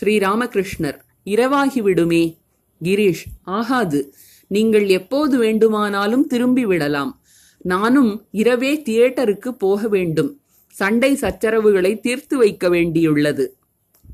ஸ்ரீராமகிருஷ்ணர் 0.00 0.98
இரவாகிவிடுமே 1.24 2.36
கிரீஷ் 2.84 3.24
ஆகாது. 3.42 4.14
நீங்கள் 4.46 4.88
எப்போது 4.88 5.38
வேண்டுமானாலும் 5.38 6.26
திரும்பி 6.26 6.66
விடலாம். 6.66 7.20
நானும் 7.58 8.24
இரவே 8.30 8.82
தியேட்டருக்கு 8.82 9.48
போக 9.48 9.88
வேண்டும். 9.88 10.40
சண்டை 10.68 11.14
சச்சரவுகளை 11.14 12.00
தீர்த்து 12.00 12.36
வைக்க 12.36 12.68
வேண்டியுள்ளது. 12.68 13.46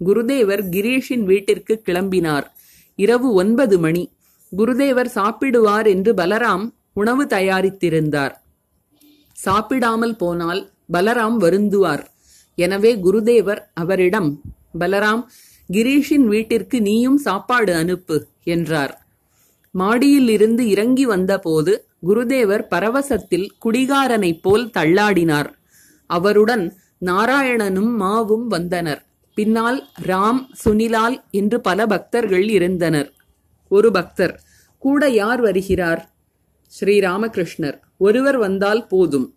குருதேவர் 0.05 0.63
கிரீஷின் 0.71 1.25
வீட்டிற்கு 1.25 1.83
கிளம்பினார். 1.87 2.45
இரவு 2.95 3.33
ஒன்பது 3.33 3.79
மணி. 3.79 4.15
குருதேவர் 4.53 5.11
சாப்பிடுவார் 5.15 5.87
என்று 5.87 6.15
பலராம் 6.15 6.65
உணவு 6.93 7.25
தயாரித்திருந்தார். 7.25 8.35
சாப்பிடாமல் 9.33 10.17
போனால் 10.17 10.71
பலராம் 10.93 11.37
வருந்துவார். 11.41 12.05
எனவே 12.55 12.93
குருதேவர் 12.97 13.61
அவரிடம் 13.75 14.31
பலராம் 14.79 15.23
கிரீஷின் 15.69 16.27
வீட்டிற்கு 16.29 16.81
நீயும் 16.81 17.17
சாப்பாடு 17.17 17.75
அனுப்பு 17.75 18.27
என்றார். 18.45 18.95
மாடியில் 19.71 20.29
இருந்து 20.29 20.69
இறங்கி 20.69 21.07
வந்தபோது 21.07 21.87
குருதேவர் 22.07 22.65
பரவசத்தில் 22.69 23.49
குடிகாரனைப் 23.65 24.43
போல் 24.43 24.71
தள்ளாடினார். 24.79 25.51
அவருடன் 26.07 26.65
நாராயணனும் 27.07 27.93
மாவும் 28.01 28.47
வந்தனர். 28.47 29.03
பின்னால் 29.35 29.89
ராம் 30.07 30.41
சுனிலால் 30.65 31.17
என்று 31.31 31.61
பல 31.61 31.87
பக்தர்கள் 31.87 32.49
இருந்தனர். 32.49 33.11
ஒரு 33.69 33.91
பக்தர். 33.91 34.43
கூட 34.79 35.09
யார் 35.09 35.41
வருகிறார்? 35.41 36.15
ஸ்ரீராமகிருஷ்ணர். 36.81 37.81
ஒருவர் 37.97 38.37
வந்தால் 38.37 38.87
போதும். 38.87 39.35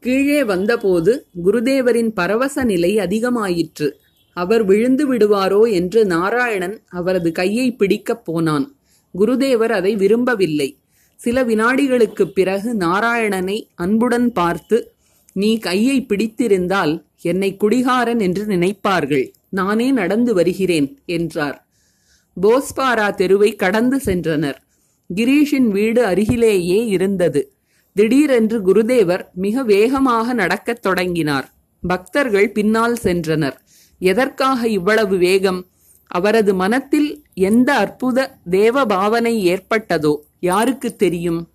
கீழே 0.00 0.44
வந்தபோது 0.44 1.26
குருதேவரின் 1.44 2.08
பரவச 2.08 2.64
நிலை 2.64 2.96
அதிகமாயிற்று. 2.96 3.92
அவர் 4.32 4.64
விழுந்து 4.64 5.14
விடுவாரோ 5.14 5.70
என்று 5.70 6.04
நாராயணன் 6.04 6.82
அவரது 6.88 7.32
கையை 7.32 7.72
பிடிக்கப் 7.72 8.24
போனான். 8.24 8.76
குருதேவர் 9.18 9.72
அதை 9.72 9.96
விரும்பவில்லை. 9.96 10.78
சில 11.16 11.44
வினாடிகளுக்குப் 11.44 12.34
பிறகு 12.34 12.74
நாராயணனை 12.74 13.68
அன்புடன் 13.74 14.32
பார்த்து 14.32 14.92
நீ 15.32 15.58
கையை 15.58 16.06
பிடித்திருந்தால் 16.08 17.04
என்னை 17.22 17.56
குடிகாரன் 17.56 18.20
என்று 18.20 18.44
நினைப்பார்கள். 18.44 19.32
நானே 19.48 19.90
நடந்து 19.90 20.34
வருகிறேன் 20.34 20.98
என்றார். 21.06 21.67
போஸ்பாரா 22.42 23.14
தெருவை 23.14 23.54
கடந்து 23.54 23.96
சென்றனர். 23.96 24.56
கிரீஷின் 25.14 25.68
வீடு 25.68 26.04
அருகிலேயே 26.04 26.86
இருந்தது. 26.86 27.52
திடீரென்று 27.94 28.58
குருதேவர் 28.66 29.32
மிக 29.32 29.62
வேகமாக 29.62 30.32
நடக்கத் 30.32 30.82
தொடங்கினார். 30.82 31.54
பக்தர்கள் 31.82 32.52
பின்னால் 32.52 32.96
சென்றனர். 33.02 33.56
எதற்காக 33.98 34.68
இவ்வளவு 34.68 35.16
வேகம்? 35.16 35.66
அவரது 36.06 36.54
மனத்தில் 36.54 37.24
எந்த 37.34 37.74
அற்புத 37.74 38.38
தேவ 38.50 38.84
பாவனை 38.84 39.52
ஏற்பட்டதோ? 39.52 40.16
யாருக்கு 40.40 40.96
தெரியும்? 40.96 41.48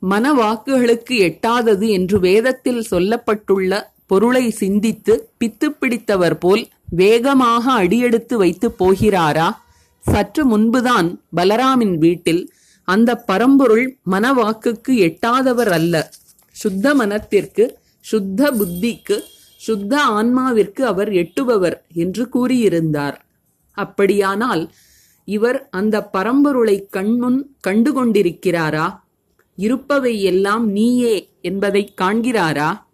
மன 0.00 0.32
வாக்குகளுக்கு 0.34 1.10
எட்டாதது 1.10 1.88
என்று 1.88 2.20
வேதத்தில் 2.20 2.86
சொல்லப்பட்டுள்ள 2.90 3.82
பொருளை 4.06 4.50
சிந்தித்து 4.50 5.30
பித்து 5.44 5.68
பிடித்தவர் 5.80 6.38
போல் 6.38 6.68
வேகமாக 6.88 7.72
அடியெடுத்து 7.72 8.36
வைத்து 8.36 8.74
போகிறாரா? 8.78 9.56
சற்று 10.00 10.58
முன்புதான் 10.58 11.20
பலராமின் 11.36 11.98
வீட்டில் 11.98 12.52
அந்த 12.84 13.16
பரம்பொருள் 13.16 13.98
மனவாக்குக்கு 14.10 14.88
எட்டாதவர் 14.88 15.68
அல்ல. 15.68 16.10
சுத்த 16.50 16.94
மனத்திற்கு 16.94 17.78
சுத்த 18.00 18.50
புத்திக்கு 18.50 19.16
சுத்த 19.56 19.96
ஆன்மாவிற்கு 19.96 20.80
அவர் 20.80 21.08
எட்டுபவர் 21.08 21.76
என்று 21.92 22.28
கூறியிருந்தார். 22.34 23.16
அப்படியானால் 23.72 24.70
இவர் 25.24 25.68
அந்த 25.70 26.10
பரம்பொருளை 26.12 26.88
கண்முன் 26.90 27.50
கண்டு 27.60 27.92
கொண்டிருக்கிறாரா 27.92 28.98
இருப்பவை 29.56 30.22
எல்லாம் 30.22 30.70
நீயே 30.70 31.28
என்பதை 31.40 31.94
காண்கிறாரா? 32.00 32.85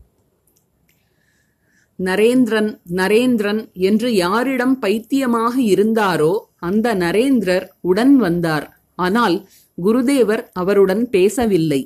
நரேந்திரன் 2.05 2.71
நரேந்திரன் 2.95 3.63
என்று 3.73 4.09
யாரிடம் 4.15 4.79
பைத்தியமாக 4.79 5.55
இருந்தாரோ 5.61 6.33
அந்த 6.59 6.95
நரேந்திரர் 6.95 7.67
உடன் 7.81 8.17
வந்தார். 8.17 8.67
ஆனால் 8.97 9.37
குருதேவர் 9.85 10.43
அவருடன் 10.53 11.05
பேசவில்லை. 11.11 11.81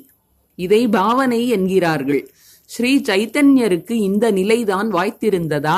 இதை 0.55 0.81
பாவனை 0.87 1.41
என்கிறார்கள். 1.47 2.23
ஸ்ரீ 2.65 2.91
சைத்தன்யருக்கு 3.09 3.91
இந்த 3.91 4.25
நிலைதான் 4.31 4.93
வாய்த்திருந்ததா? 4.93 5.77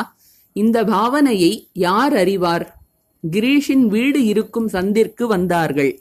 இந்த 0.56 0.78
பாவனையை 0.84 1.54
யார் 1.74 2.16
அறிவார்? 2.16 2.66
கிரீஷின் 3.24 3.86
வீடு 3.88 4.20
இருக்கும் 4.26 4.70
சந்திற்கு 4.70 5.24
வந்தார்கள். 5.28 5.92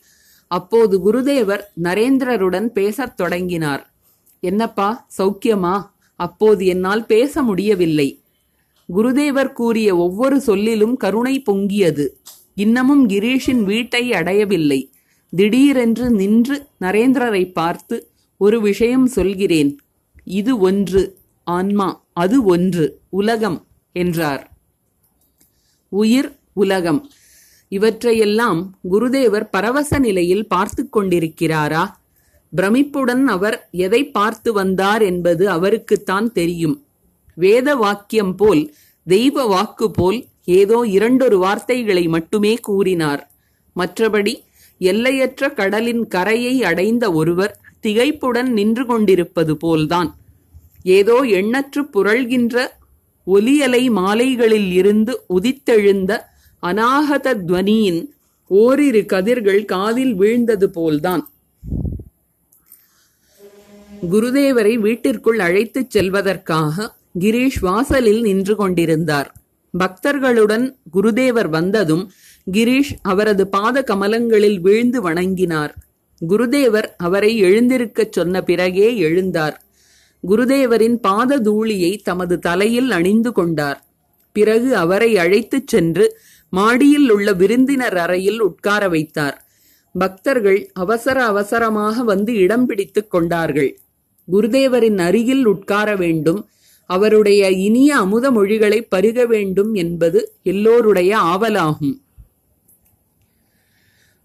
அப்போது 0.50 0.94
குருதேவர் 1.06 1.64
நரேந்திரருடன் 1.82 2.68
பேசத் 2.68 3.16
தொடங்கினார். 3.16 3.82
என்னப்பா 4.40 4.88
சௌக்கியமா? 5.18 5.76
அப்போது 6.20 6.66
என்னால் 6.66 7.04
பேச 7.06 7.42
முடியவில்லை. 7.42 8.08
குருதேவர் 8.96 9.52
கூறிய 9.52 9.96
ஒவ்வொரு 9.96 10.40
சொல்லிலும் 10.40 10.96
கருணை 10.96 11.42
பொங்கியது. 11.52 12.08
இன்னமும் 12.54 13.08
கிரீஷின் 13.08 13.62
வீட்டை 13.62 14.12
அடையவில்லை. 14.12 14.92
திடீரென்று 15.30 16.10
நின்று 16.10 16.66
நரேந்திரரை 16.80 17.52
பார்த்து 17.52 18.10
ஒரு 18.36 18.60
விஷயம் 18.60 19.06
சொல்கிறேன். 19.06 19.78
இது 20.24 20.58
ஒன்று. 20.58 21.16
ஆன்மா 21.44 22.04
அது 22.12 22.44
ஒன்று. 22.44 23.00
உலகம் 23.08 23.66
என்றார். 23.92 24.56
உயிர் 25.88 26.38
உலகம். 26.52 27.10
இவற்றையெல்லாம் 27.68 28.78
குருதேவர் 28.90 29.48
பரவச 29.50 29.98
நிலையில் 29.98 30.48
பார்த்து 30.48 30.88
கொண்டிருக்கிறாரா? 30.92 31.86
பிரமிப்புடன் 32.56 33.24
அவர் 33.24 33.68
எதை 33.70 34.10
பார்த்து 34.10 34.52
வந்தார் 34.52 35.02
என்பது 35.02 35.48
அவருக்குத்தான் 35.48 36.32
தெரியும். 36.32 36.82
வேத 37.44 37.68
வாக்கியம் 37.76 38.34
போல் 38.34 38.62
தெய்வ 39.06 39.44
வாக்கு 39.44 39.86
போல் 39.90 40.18
ஏதோ 40.58 40.78
இரண்டொரு 40.96 41.38
வார்த்தைகளை 41.38 42.04
மட்டுமே 42.08 42.54
கூறினார். 42.68 43.22
மற்றபடி 43.76 44.34
எல்லையற்ற 44.80 45.50
கடலின் 45.58 46.02
கரையை 46.08 46.54
அடைந்த 46.64 47.04
ஒருவர் 47.12 47.54
திகைப்புடன் 47.82 48.50
நின்று 48.58 48.84
கொண்டிருப்பது 48.86 49.54
போல்தான். 49.56 50.10
ஏதோ 50.82 51.16
எண்ணற்று 51.38 51.82
புரள்கின்ற 51.94 52.56
ஒலியலை 53.26 53.82
மாலைகளில் 53.90 54.70
இருந்து 54.72 55.14
உதித்தெழுந்த 55.36 56.12
அநாகத 56.62 57.34
துவனியின் 57.48 58.00
ஓரிரு 58.50 59.02
கதிர்கள் 59.06 59.64
காதில் 59.64 60.14
வீழ்ந்தது 60.20 60.66
போல்தான். 60.76 61.24
குருதேவரை 64.12 64.74
வீட்டிற்குள் 64.78 65.38
அழைத்துச் 65.38 65.92
செல்வதற்காக 65.94 66.86
கிரீஷ் 67.18 67.60
வாசலில் 67.60 68.20
நின்று 68.20 68.56
கொண்டிருந்தார். 68.56 69.34
பக்தர்களுடன் 69.78 70.76
குருதேவர் 70.92 71.48
வந்ததும் 71.48 72.10
கிரீஷ் 72.52 72.92
அவரது 73.02 73.48
பாத 73.48 73.84
கமலங்களில் 73.90 74.60
வீழ்ந்து 74.60 75.10
வணங்கினார். 75.10 75.74
குருதேவர் 76.28 76.88
அவரை 76.96 77.42
எழுந்திருக்கச் 77.42 78.12
சொன்ன 78.12 78.42
பிறகே 78.42 79.00
எழுந்தார். 79.00 79.56
குருதேவரின் 80.28 80.94
பாத 80.94 81.38
தூளியை 81.38 81.98
தமது 82.02 82.38
தலையில் 82.38 82.90
அணிந்து 82.90 83.32
கொண்டார். 83.32 83.84
பிறகு 84.32 84.76
அவரை 84.76 85.18
அழைத்துச் 85.18 85.68
சென்று 85.68 86.18
மாடியில் 86.50 87.10
உள்ள 87.10 87.32
விருந்தினர் 87.32 87.96
அறையில் 87.96 88.40
உட்கார 88.40 88.88
வைத்தார். 88.88 89.46
பக்தர்கள் 89.92 90.70
அவசர 90.72 91.24
அவசரமாக 91.24 92.02
வந்து 92.02 92.34
இடம் 92.34 92.66
பிடித்துக் 92.66 93.10
கொண்டார்கள். 93.10 93.78
குருதேவரின் 94.32 94.98
அருகில் 94.98 95.44
உட்கார 95.44 95.96
வேண்டும் 95.96 96.48
அவருடைய 96.88 97.50
இனிய 97.50 97.96
அமுத 97.96 98.30
மொழிகளை 98.30 98.82
பருக 98.82 99.26
வேண்டும் 99.26 99.74
என்பது 99.74 100.32
எல்லோருடைய 100.42 101.18
ஆவலாகும். 101.18 101.96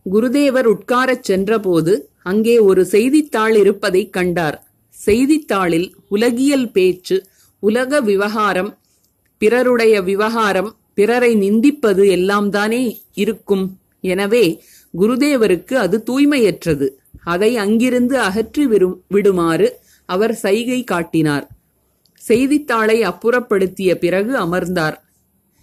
குருதேவர் 0.05 0.67
உட்காரச் 0.75 1.23
சென்றபோது 1.23 2.09
அங்கே 2.23 2.59
ஒரு 2.59 2.85
செய்தித்தாள் 2.85 3.55
இருப்பதைக் 3.55 4.13
கண்டார். 4.13 4.57
செய்தித்தாளில் 4.89 5.95
உலகியல் 6.09 6.71
பேச்சு 6.71 7.25
உலக 7.59 8.01
விவகாரம் 8.01 8.77
பிறருடைய 9.37 10.01
விவகாரம் 10.01 10.75
பிறரை 10.93 11.31
நிந்திப்பது 11.35 12.07
எல்லாம் 12.07 12.49
தானே 12.49 13.01
இருக்கும். 13.13 13.65
எனவே 14.01 14.63
குருதேவருக்கு 14.97 15.73
அது 15.73 16.03
தூய்மையற்றது. 16.09 16.87
அதை 17.23 17.57
அங்கிருந்து 17.57 18.19
அகற்றி 18.19 18.67
விரும் 18.67 18.97
விடுமாறு 19.07 19.67
அவர் 20.05 20.35
சைகை 20.35 20.83
காட்டினார். 20.83 21.45
செய்தித்தாளை 22.27 22.97
அப்புறப்படுத்திய 23.01 23.91
பிறகு 23.95 24.33
அமர்ந்தார். 24.37 24.97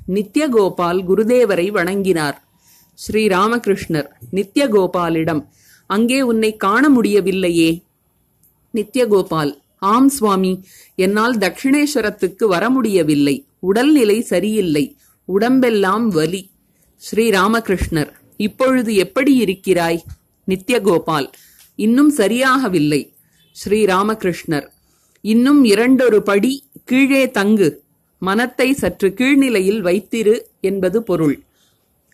நித்யகோபால் 0.08 1.00
குருதேவரை 1.08 1.66
வணங்கினார். 1.70 2.36
ஸ்ரீ 2.98 3.22
ராமகிருஷ்ணர் 3.26 4.08
நித்யகோபாலிடம் 4.32 5.42
அங்கே 5.90 6.18
உன்னை 6.22 6.50
காண 6.56 6.82
முடியவில்லையே. 6.88 7.70
நித்யகோபால் 8.74 9.52
ஆம் 9.78 10.08
சுவாமி 10.08 10.52
என்னால் 10.94 11.36
தட்சிணேஸ்வரத்துக்கு 11.38 12.44
வர 12.44 12.64
முடியவில்லை. 12.70 13.36
உடல்நிலை 13.58 14.18
சரியில்லை. 14.22 14.84
உடம்பெல்லாம் 15.28 16.08
வலி. 16.08 16.42
ஸ்ரீ 16.96 17.24
ராமகிருஷ்ணர் 17.30 18.10
இப்பொழுது 18.36 18.94
எப்படி 18.94 19.32
இருக்கிறாய்? 19.34 20.00
நித்யகோபால் 20.48 21.28
இன்னும் 21.78 22.12
சரியாகவில்லை. 22.16 23.02
ஸ்ரீ 23.56 23.78
ராமகிருஷ்ணர் 23.84 24.68
இன்னும் 25.20 25.64
இரண்டொரு 25.64 26.22
படி 26.22 26.64
கீழே 26.84 27.30
தங்கு. 27.30 27.82
மனத்தை 28.18 28.72
சற்று 28.72 29.08
கீழ்நிலையில் 29.08 29.80
வைத்திரு 29.80 30.40
என்பது 30.60 31.02
பொருள். 31.02 31.40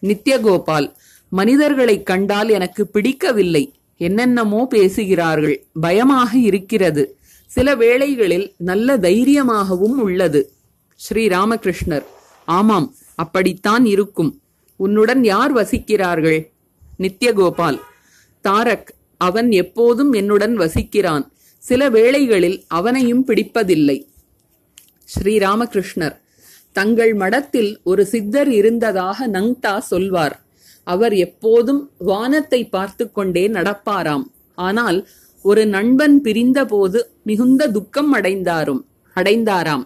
நித்யகோபால் 0.02 0.92
மனிதர்களைக் 1.28 2.06
கண்டால் 2.06 2.48
எனக்கு 2.48 2.86
பிடிக்கவில்லை. 2.86 3.72
என்னென்னமோ 3.96 4.66
பேசுகிறார்கள். 4.66 5.64
பயமாக 5.80 6.38
இருக்கிறது. 6.38 7.16
சில 7.46 7.74
வேளைகளில் 7.74 8.54
நல்ல 8.56 8.98
தைரியமாகவும் 8.98 10.00
உள்ளது. 10.00 10.52
ஸ்ரீ 10.94 11.26
ராமகிருஷ்ணர் 11.26 12.04
ஆமாம் 12.44 12.94
அப்படித்தான் 13.14 13.84
இருக்கும். 13.84 14.40
உன்னுடன் 14.76 15.24
யார் 15.24 15.54
வசிக்கிறார்கள்? 15.54 16.50
நித்யகோபால் 16.98 17.80
தாரக் 18.44 18.94
அவன் 19.16 19.50
எப்போதும் 19.50 20.12
என்னுடன் 20.12 20.58
வசிக்கிறான். 20.58 21.30
சில 21.68 21.82
வேளைகளில் 21.90 22.58
அவனையும் 22.78 23.24
பிடிப்பதில்லை. 23.26 23.98
ஸ்ரீராமகிருஷ்ணர் 25.08 26.16
தங்கள் 26.72 27.12
மடத்தில் 27.14 27.70
ஒரு 27.82 28.02
சித்தர் 28.06 28.50
இருந்ததாக 28.50 29.28
நங்தா 29.28 29.74
சொல்வார். 29.90 30.36
அவர் 30.86 31.14
எப்போதும் 31.26 31.82
வானத்தை 32.10 32.60
பார்த்து 32.66 33.04
கொண்டே 33.12 33.44
நடப்பாராம். 33.48 34.26
ஆனால் 34.58 34.98
ஒரு 35.44 35.62
நண்பன் 35.66 36.16
பிரிந்தபோது 36.24 37.00
மிகுந்த 37.22 37.62
துக்கம் 37.68 38.12
அடைந்தாரும் 38.14 38.82
அடைந்தாராம். 39.16 39.84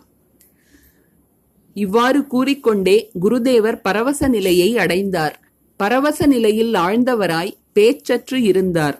இவ்வாறு 1.76 2.20
கூறிக்கொண்டே 2.26 2.96
குருதேவர் 3.20 3.78
பரவச 3.82 4.28
நிலையை 4.28 4.70
அடைந்தார். 4.78 5.36
பரவச 5.80 6.26
நிலையில் 6.26 6.74
ஆழ்ந்தவராய் 6.86 7.56
பேச்சற்று 7.78 8.38
இருந்தார். 8.50 8.96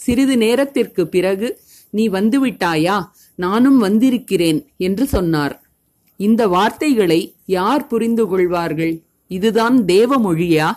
சிறிது 0.00 0.36
நேரத்திற்கு 0.36 1.02
பிறகு 1.08 1.48
நீ 1.92 2.08
வந்துவிட்டாயா? 2.08 2.96
நானும் 3.34 3.78
வந்திருக்கிறேன் 3.78 4.60
என்று 4.76 5.06
சொன்னார். 5.06 5.54
இந்த 6.20 6.42
வார்த்தைகளை 6.48 7.20
யார் 7.46 7.86
புரிந்து 7.86 8.24
கொள்வார்கள்? 8.26 8.94
இதுதான் 9.30 9.76
தேவமொழியா? 9.84 10.68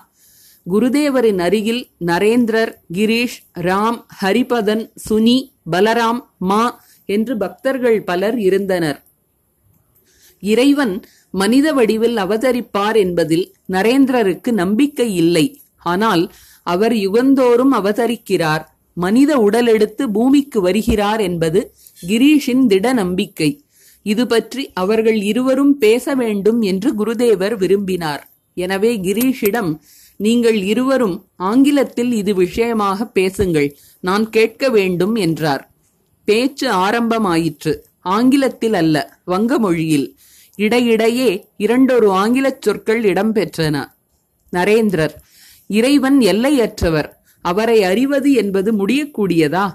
குருதேவரின் 0.66 1.42
அருகில் 1.48 1.82
நரேந்திரர் 2.06 2.72
கிரீஷ் 2.94 3.40
ராம் 3.62 4.00
ஹரிபதன் 4.22 4.84
சுனி 5.10 5.38
பலராம் 5.72 6.22
மா 6.38 6.64
என்று 7.06 7.38
பக்தர்கள் 7.38 8.00
பலர் 8.04 8.38
இருந்தனர். 8.40 9.00
இறைவன் 10.44 10.96
மனித 11.32 11.68
வடிவில் 11.74 12.18
அவதரிப்பார் 12.18 12.98
என்பதில் 12.98 13.46
நரேந்திரருக்கு 13.72 14.52
நம்பிக்கை 14.52 15.10
இல்லை. 15.16 15.46
ஆனால் 15.84 16.24
அவர் 16.64 16.96
யுகந்தோறும் 17.06 17.74
அவதரிக்கிறார். 17.74 18.64
மனித 19.04 19.32
உடலெடுத்து 19.46 20.04
பூமிக்கு 20.16 20.60
வருகிறார் 20.62 21.22
என்பது 21.22 21.60
கிரீஷின் 22.02 22.64
திட 22.72 22.94
நம்பிக்கை. 22.94 23.50
இது 24.06 24.24
பற்றி 24.28 24.64
அவர்கள் 24.74 25.20
இருவரும் 25.32 25.76
பேச 25.78 26.16
வேண்டும் 26.16 26.60
என்று 26.62 26.90
குருதேவர் 27.00 27.56
விரும்பினார். 27.58 28.24
எனவே 28.58 28.92
கிரீஷிடம் 29.08 29.72
நீங்கள் 30.20 30.60
இருவரும் 30.64 31.16
ஆங்கிலத்தில் 31.50 32.12
இது 32.12 32.34
விஷயமாக 32.36 33.08
பேசுங்கள் 33.18 33.70
நான் 34.04 34.26
கேட்க 34.30 34.70
வேண்டும் 34.70 35.16
என்றார். 35.26 35.64
பேச்சு 36.28 36.68
ஆரம்பமாயிற்று. 36.86 37.74
ஆங்கிலத்தில் 38.16 38.78
அல்ல 38.82 38.96
வங்க 39.26 39.58
மொழியில் 39.60 40.08
இடையிடையே 40.60 41.30
இரண்டொரு 41.58 42.10
ஆங்கிலச் 42.22 42.62
சொற்கள் 42.62 43.02
இடம்பெற்றன. 43.04 43.76
நரேந்திரர் 44.54 45.16
இறைவன் 45.70 46.20
எல்லையற்றவர் 46.32 47.10
அவரை 47.52 47.78
அறிவது 47.84 48.30
என்பது 48.42 48.70
முடியக்கூடியதா? 48.80 49.66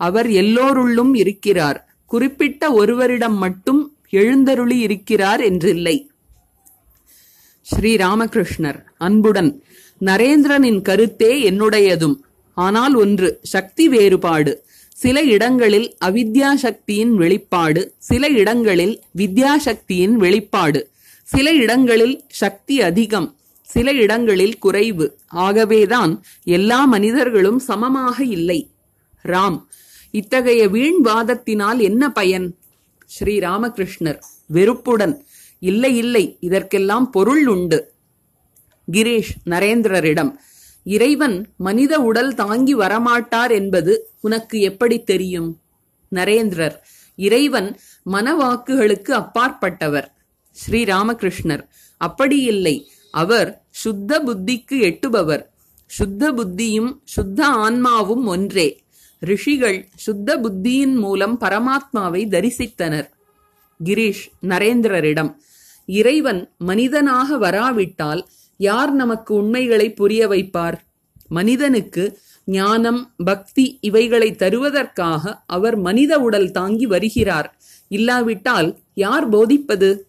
அவர் 0.00 0.28
எல்லோருள்ளும் 0.42 1.12
இருக்கிறார். 1.14 1.78
குறிப்பிட்ட 2.10 2.72
ஒருவரிடம் 2.72 3.38
மட்டும் 3.44 3.80
எழுந்தருளி 4.10 4.78
இருக்கிறார் 4.78 5.40
என்றில்லை. 5.40 5.96
ஸ்ரீ 7.66 7.92
ராமகிருஷ்ணர் 7.96 8.78
அன்புடன் 8.98 9.50
நரேந்திரனின் 10.00 10.80
கருத்தே 10.88 11.32
என்னுடையதும். 11.50 12.16
ஆனால் 12.56 12.94
ஒன்று 12.94 13.28
சக்தி 13.54 13.84
வேறுபாடு. 13.88 14.52
சில 14.96 15.22
இடங்களில் 15.36 15.88
அவித்யா 16.04 16.50
சக்தியின் 16.54 17.14
வெளிப்பாடு 17.14 17.80
சில 18.10 18.28
இடங்களில் 18.42 18.94
வித்யாசக்தியின் 19.18 20.14
வெளிப்பாடு. 20.22 20.80
சில 21.26 21.46
இடங்களில் 21.64 22.16
சக்தி 22.42 22.76
அதிகம். 22.82 23.28
சில 23.72 23.92
இடங்களில் 24.04 24.58
குறைவு. 24.58 25.06
ஆகவேதான் 25.26 26.12
எல்லா 26.56 26.80
மனிதர்களும் 26.84 27.60
சமமாக 27.68 28.18
இல்லை. 28.36 28.60
ராம் 29.24 29.58
இத்தகைய 30.10 30.62
வீண் 30.68 31.00
வாதத்தினால் 31.04 31.80
என்ன 31.80 32.02
பயன்? 32.12 32.46
ஸ்ரீ 33.06 33.34
ராமகிருஷ்ணர் 33.38 34.20
வெறுப்புடன் 34.46 35.14
இல்லை 35.62 35.92
இல்லை 35.96 36.24
இதற்கெல்லாம் 36.40 37.06
பொருள் 37.10 37.46
உண்டு. 37.46 37.78
கிரீஷ் 38.92 39.32
நரேந்திரரிடம் 39.44 40.32
இறைவன் 40.86 41.36
மனித 41.56 41.94
உடல் 42.00 42.34
தாங்கி 42.34 42.74
வரமாட்டார் 42.76 43.52
என்பது 43.60 43.92
உனக்கு 44.20 44.56
எப்படி 44.60 44.96
தெரியும்? 45.02 45.50
நரேந்திரர் 46.14 46.76
இறைவன் 47.18 47.70
மனவாக்குகளுக்கு 48.12 49.12
அப்பாற்பட்டவர். 49.22 50.08
ஸ்ரீ 50.56 50.82
ராமகிருஷ்ணர் 50.84 51.64
அப்படி 52.00 52.38
இல்லை 52.42 52.76
அவர் 53.22 53.62
சுத்த 53.70 54.20
புத்திக்கு 54.20 54.72
எட்டுபவர். 54.72 55.44
சுத்த 55.86 56.32
புத்தியும் 56.32 57.00
சுத்த 57.04 57.46
ஆன்மாவும் 57.46 58.26
ஒன்றே. 58.26 58.82
ரிஷிகள் 59.20 59.88
சுத்த 59.96 60.36
புத்தியின் 60.36 60.94
மூலம் 60.94 61.40
பரமாத்மாவை 61.40 62.22
தரிசித்தனர். 62.26 63.08
கிரீஷ் 63.84 64.24
நரேந்திரரிடம் 64.42 65.36
இறைவன் 65.86 66.50
மனிதனாக 66.58 67.38
வராவிட்டால் 67.38 68.28
யார் 68.56 68.92
நமக்கு 68.92 69.34
உண்மைகளை 69.34 69.92
புரிய 69.92 70.28
வைப்பார்? 70.28 70.78
மனிதனுக்கு 71.28 72.18
ஞானம் 72.44 73.14
பக்தி 73.16 73.78
இவைகளை 73.80 74.32
தருவதற்காக 74.32 75.42
அவர் 75.46 75.76
மனித 75.76 76.18
உடல் 76.18 76.50
தாங்கி 76.50 76.86
வருகிறார். 76.86 77.56
இல்லாவிட்டால் 77.88 78.78
யார் 78.94 79.28
போதிப்பது? 79.28 80.06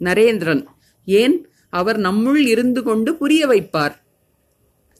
நரேந்திரன். 0.00 0.64
ஏன்? 1.04 1.49
அவர் 1.70 1.98
நம்முள் 1.98 2.46
இருந்து 2.46 2.82
கொண்டு 2.82 3.16
புரிய 3.16 3.48
வைப்பார். 3.48 3.94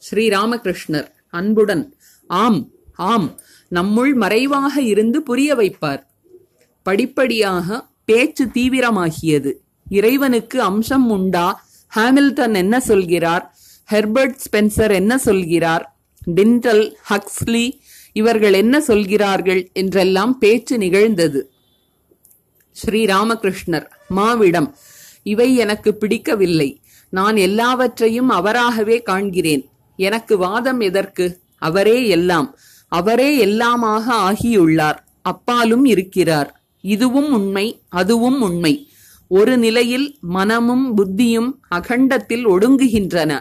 ஸ்ரீராமகிருஷ்ணர் 0.03 1.09
அன்புடன் 1.31 1.97
ஆம் 2.27 2.71
ஆம் 2.95 3.41
நம்முள் 3.71 4.15
மறைவாக 4.15 4.81
இருந்து 4.83 5.23
புரிய 5.23 5.57
வைப்பார். 5.57 6.03
படிப்படியாக 6.83 7.87
பேச்சு 8.05 8.45
தீவிரமாகியது. 8.45 9.53
இறைவனுக்கு 9.91 10.63
அம்சம் 10.63 11.11
உண்டா? 11.11 11.65
ஹாமில்டன் 11.97 12.55
என்ன 12.55 12.81
சொல்கிறார்? 12.81 13.57
ஹெர்பர்ட் 13.91 14.37
ஸ்பென்சர் 14.47 14.93
என்ன 14.93 15.19
சொல்கிறார்? 15.19 15.85
டிண்டல் 16.27 16.93
ஹக்ஸ்லி 17.11 17.71
இவர்கள் 18.13 18.53
என்ன 18.53 18.81
சொல்கிறார்கள்? 18.81 19.71
என்றெல்லாம் 19.73 20.39
பேச்சு 20.39 20.79
நிகழ்ந்தது. 20.79 21.53
ஸ்ரீராமகிருஷ்ணர் 22.85 23.87
மாவிடம் 24.17 24.69
இவை 25.23 25.57
எனக்கு 25.57 25.95
பிடிக்கவில்லை. 25.95 26.81
நான் 27.09 27.37
எல்லாவற்றையும் 27.37 28.29
அவராகவே 28.29 29.03
காண்கிறேன். 29.11 29.65
எனக்கு 29.97 30.37
வாதம் 30.37 30.81
எதற்கு? 30.81 31.41
அவரே 31.57 32.09
எல்லாம். 32.09 32.57
அவரே 32.89 33.45
எல்லாமாக 33.45 34.05
ஆகியுள்ளார். 34.09 34.99
அப்பாலும் 35.23 35.85
இருக்கிறார். 35.85 36.63
இதுவும் 36.81 37.33
உண்மை 37.33 37.83
அதுவும் 37.89 38.43
உண்மை. 38.43 38.89
ஒரு 39.29 39.59
நிலையில் 39.59 40.19
மனமும் 40.21 40.97
புத்தியும் 40.97 41.51
அகண்டத்தில் 41.71 42.47
ஒடுங்குகின்றன. 42.47 43.41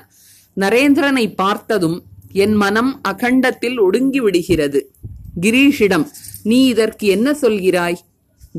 நரேந்திரனை 0.58 1.36
பார்த்ததும் 1.36 2.04
என் 2.32 2.54
மனம் 2.54 3.02
அகண்டத்தில் 3.08 3.80
ஒடுங்கி 3.80 4.20
விடுகிறது 4.20 4.92
கிரீஷிடம் 5.42 6.08
நீ 6.44 6.66
இதற்கு 6.66 7.08
என்ன 7.08 7.32
சொல்கிறாய்? 7.32 7.96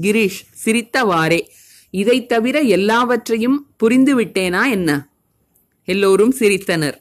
கிரீஷ் 0.01 0.41
சிரித்தவாறே. 0.65 1.41
இதைத் 1.91 2.29
தவிர 2.29 2.61
எல்லாவற்றையும் 2.61 3.67
புரிந்துவிட்டேனா 3.83 4.71
என்ன? 4.71 5.09
எல்லோரும் 5.85 6.35
சிரித்தனர். 6.39 6.95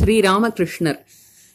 ஸ்ரீராமகிருஷ்ணர் 0.00 0.98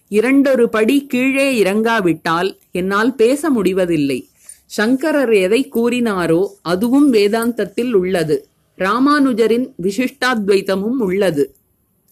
இரண்டொரு 0.08 0.70
படி 0.70 1.06
கீழே 1.06 1.64
இறங்காவிட்டால் 1.64 2.58
என்னால் 2.72 3.16
பேச 3.16 3.50
முடிவதில்லை. 3.50 4.30
சங்கரர் 4.66 5.34
எதை 5.34 5.70
கூறினாரோ 5.76 6.48
அதுவும் 6.62 7.14
வேதாந்தத்தில் 7.14 7.92
உள்ளது. 7.92 8.48
ராமானுஜரின் 8.78 9.74
விசிஷ்டாத்வைத்தமும் 9.82 10.98
உள்ளது. 11.00 11.56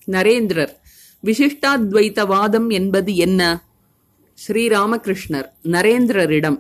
நரேந்திரர் 0.08 0.70
விசிஷ்டாத்வைத்தவாதம் 1.24 2.70
என்பது 2.70 3.16
என்ன? 3.16 3.64
ஸ்ரீராமகிருஷ்ணர் 4.48 5.50
நரேந்திரரிடம் 5.64 6.60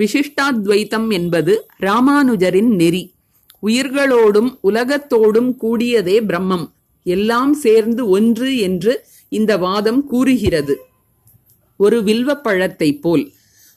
விசிஷ்டாத்வைத்தம் 0.00 1.12
என்பது 1.12 1.66
ராமானுஜரின் 1.80 2.74
நெறி. 2.74 3.14
உயிர்களோடும் 3.62 4.58
உலகத்தோடும் 4.62 5.54
கூடியதே 5.60 6.20
பிரம்மம். 6.20 6.70
எல்லாம் 7.02 7.54
சேர்ந்து 7.54 8.08
ஒன்று 8.08 8.58
என்று 8.58 9.04
இந்த 9.28 9.56
வாதம் 9.56 10.06
கூறுகிறது. 10.06 10.78
ஒரு 11.76 12.00
வில்வப்பழத்தைப் 12.00 13.00
போல். 13.00 13.32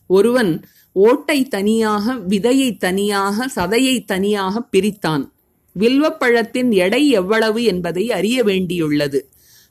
ஒருவன் 0.07 0.65
ஓட்டை 0.91 1.45
தனியாக 1.45 2.13
விதையை 2.13 2.77
தனியாக 2.77 3.49
சதையை 3.55 4.05
தனியாக 4.05 4.67
பிரித்தான். 4.71 5.31
வில்வப்பழத்தின் 5.79 6.71
எடை 6.71 7.09
எவ்வளவு 7.09 7.63
என்பதை 7.63 8.11
அறிய 8.11 8.43
வேண்டியுள்ளது. 8.43 9.19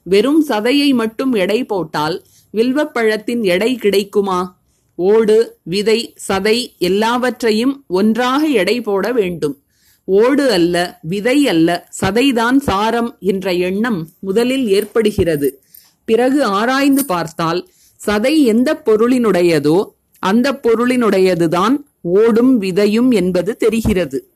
வெறும் 0.03 0.45
சதையை 0.47 0.93
மட்டும் 0.93 1.33
எடை 1.33 1.63
போட்டால் 1.63 2.23
வில்வப்பழத்தின் 2.53 3.43
எடை 3.43 3.75
கிடைக்குமா? 3.75 4.62
ஓடு 4.95 5.57
விதை 5.63 6.15
சதை 6.27 6.77
எல்லாவற்றையும் 6.77 7.83
ஒன்றாக 7.87 8.47
எடை 8.47 8.81
போட 8.81 9.11
வேண்டும். 9.11 9.63
ஓடு 10.05 10.51
அல்ல 10.51 10.99
விதை 11.01 11.47
அல்ல 11.47 11.87
சதைதான் 12.01 12.57
சாரம் 12.57 13.17
என்ற 13.19 13.53
எண்ணம் 13.53 14.09
முதலில் 14.19 14.67
ஏற்படுகிறது. 14.67 15.61
பிறகு 16.05 16.43
ஆராய்ந்து 16.43 17.05
பார்த்தால் 17.05 17.67
சதை 18.07 18.43
எந்த 18.43 18.81
பொருளினுடையதோ 18.85 19.85
அந்த 20.19 20.59
பொருளினுடையதுதான் 20.63 21.75
ஓடும் 22.01 22.61
விதையும் 22.61 23.09
என்பது 23.13 23.57
தெரிகிறது. 23.57 24.27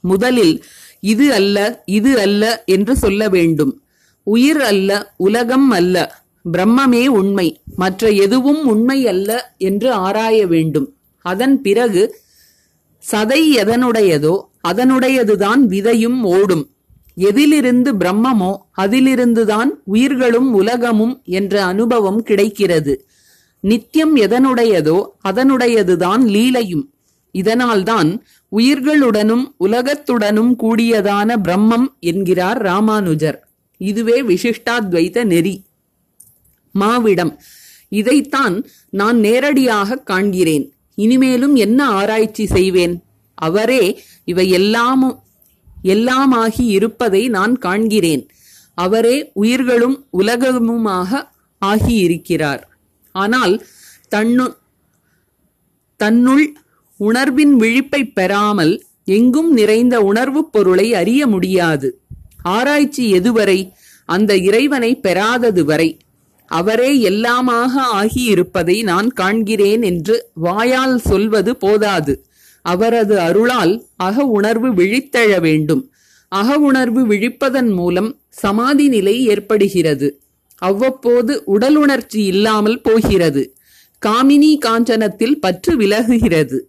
முதலில் 0.00 0.64
இது 1.00 1.32
அல்ல 1.32 1.82
இது 1.84 2.20
அல்ல 2.20 2.62
என்று 2.66 2.96
சொல்ல 2.96 3.28
வேண்டும். 3.28 3.82
உயிர் 4.22 4.60
அல்ல 4.60 5.14
உலகம் 5.16 5.70
அல்ல 5.70 6.17
பிரம்மமே 6.52 7.06
உண்மை 7.06 7.60
மற்ற 7.76 8.10
எதுவும் 8.10 8.66
உண்மை 8.66 9.06
அல்ல 9.06 9.54
என்று 9.58 9.92
ஆராய 9.92 10.46
வேண்டும். 10.46 10.94
அதன் 11.20 11.62
பிறகு 11.62 12.20
சதை 13.12 13.40
எதனுடையதோ 13.56 14.40
அதனுடையதுதான் 14.68 15.60
விதையும் 15.68 16.22
ஓடும். 16.22 16.70
எதிலிருந்து 17.14 17.92
பிரம்மமோ 17.92 18.56
அதிலிருந்துதான் 18.78 19.68
உயிர்களும் 19.84 20.54
உலகமும் 20.54 21.22
என்ற 21.24 21.64
அனுபவம் 21.64 22.22
கிடைக்கிறது. 22.22 23.06
நித்தியம் 23.60 24.16
எதனுடையதோ 24.16 25.04
அதனுடையதுதான் 25.28 26.22
லீலையும். 26.24 26.86
இதனால்தான் 27.32 28.22
உயிர்களுடனும் 28.56 29.44
உலகத்துடனும் 29.60 30.52
கூடியதான 30.58 31.36
பிரம்மம் 31.48 31.86
என்கிறார் 32.00 32.58
ராமானுஜர். 32.58 33.48
இதுவே 33.76 34.22
விசிஷ்டாத்வைத 34.22 35.24
நெறி. 35.24 35.66
மாவிடம். 36.74 37.38
இதைத்தான் 37.88 38.66
நான் 38.90 39.18
நேரடியாக 39.18 40.02
காண்கிறேன். 40.10 40.70
இனிமேலும் 40.94 41.54
என்ன 41.56 41.86
ஆராய்ச்சி 41.86 42.46
செய்வேன்? 42.46 43.02
அவரே 43.34 44.02
இவை 44.24 44.50
எல்லாமும் 44.50 45.22
எல்லாமாகி 45.84 46.66
இருப்பதை 46.66 47.28
நான் 47.28 47.58
காண்கிறேன். 47.58 48.28
அவரே 48.74 49.30
உயிர்களும் 49.34 50.06
உலகமுமாக 50.18 51.28
ஆகியிருக்கிறார். 51.66 52.62
ஆனால் 53.12 53.66
தன்னு 54.14 54.56
தன்னுள் 55.96 56.52
உணர்வின் 56.96 57.56
விழிப்பை 57.56 58.04
பெறாமல் 58.04 58.84
எங்கும் 59.04 59.52
நிறைந்த 59.52 60.00
உணர்வுப் 60.00 60.52
பொருளை 60.52 60.94
அறிய 60.94 61.26
முடியாது. 61.26 62.00
ஆராய்ச்சி 62.42 63.12
எதுவரை? 63.12 63.70
அந்த 64.06 64.36
இறைவனை 64.36 65.00
பெறாதது 65.00 65.64
வரை. 65.64 65.98
அவரே 66.48 67.08
எல்லாமாக 67.08 67.80
ஆகியிருப்பதை 67.94 68.82
நான் 68.82 69.12
காண்கிறேன் 69.20 69.82
என்று 69.82 70.30
வாயால் 70.34 70.98
சொல்வது 70.98 71.56
போதாது. 71.56 72.24
அவரது 72.62 73.20
அருளால் 73.20 73.84
அக 73.96 74.24
உணர்வு 74.24 74.74
விழித்தெழ 74.74 75.40
வேண்டும். 75.40 75.90
அக 76.28 76.58
உணர்வு 76.58 77.06
விழிப்பதன் 77.06 77.74
மூலம் 77.74 78.20
சமாதி 78.28 78.88
நிலை 78.88 79.24
ஏற்படுகிறது. 79.24 80.20
அவ்வப்போது 80.54 81.42
உடலுணர்ச்சி 81.46 82.24
இல்லாமல் 82.24 82.80
போகிறது. 82.80 83.56
காமினி 84.06 84.58
காஞ்சனத்தில் 84.66 85.32
பற்று 85.32 85.76
விலகுகிறது. 85.76 86.60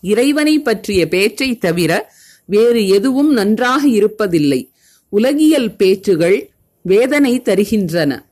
இறைவனை 0.00 0.60
பற்றிய 0.60 1.08
பேச்சை 1.08 1.58
தவிர 1.58 2.12
வேறு 2.44 2.88
எதுவும் 2.88 3.32
நன்றாக 3.32 3.88
இருப்பதில்லை. 3.88 4.70
உலகியல் 5.08 5.76
பேச்சுகள் 5.76 6.50
வேதனை 6.82 7.40
தருகின்றன. 7.40 8.25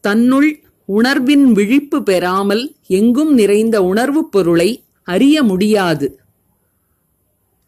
தன்னுள் 0.00 0.60
உணர்வின் 0.84 1.52
விழிப்பு 1.52 2.02
பெறாமல் 2.02 2.74
எங்கும் 2.86 3.34
நிறைந்த 3.34 3.82
உணர்வுப் 3.82 4.32
பொருளை 4.32 4.82
அறிய 5.02 5.42
முடியாது. 5.42 6.20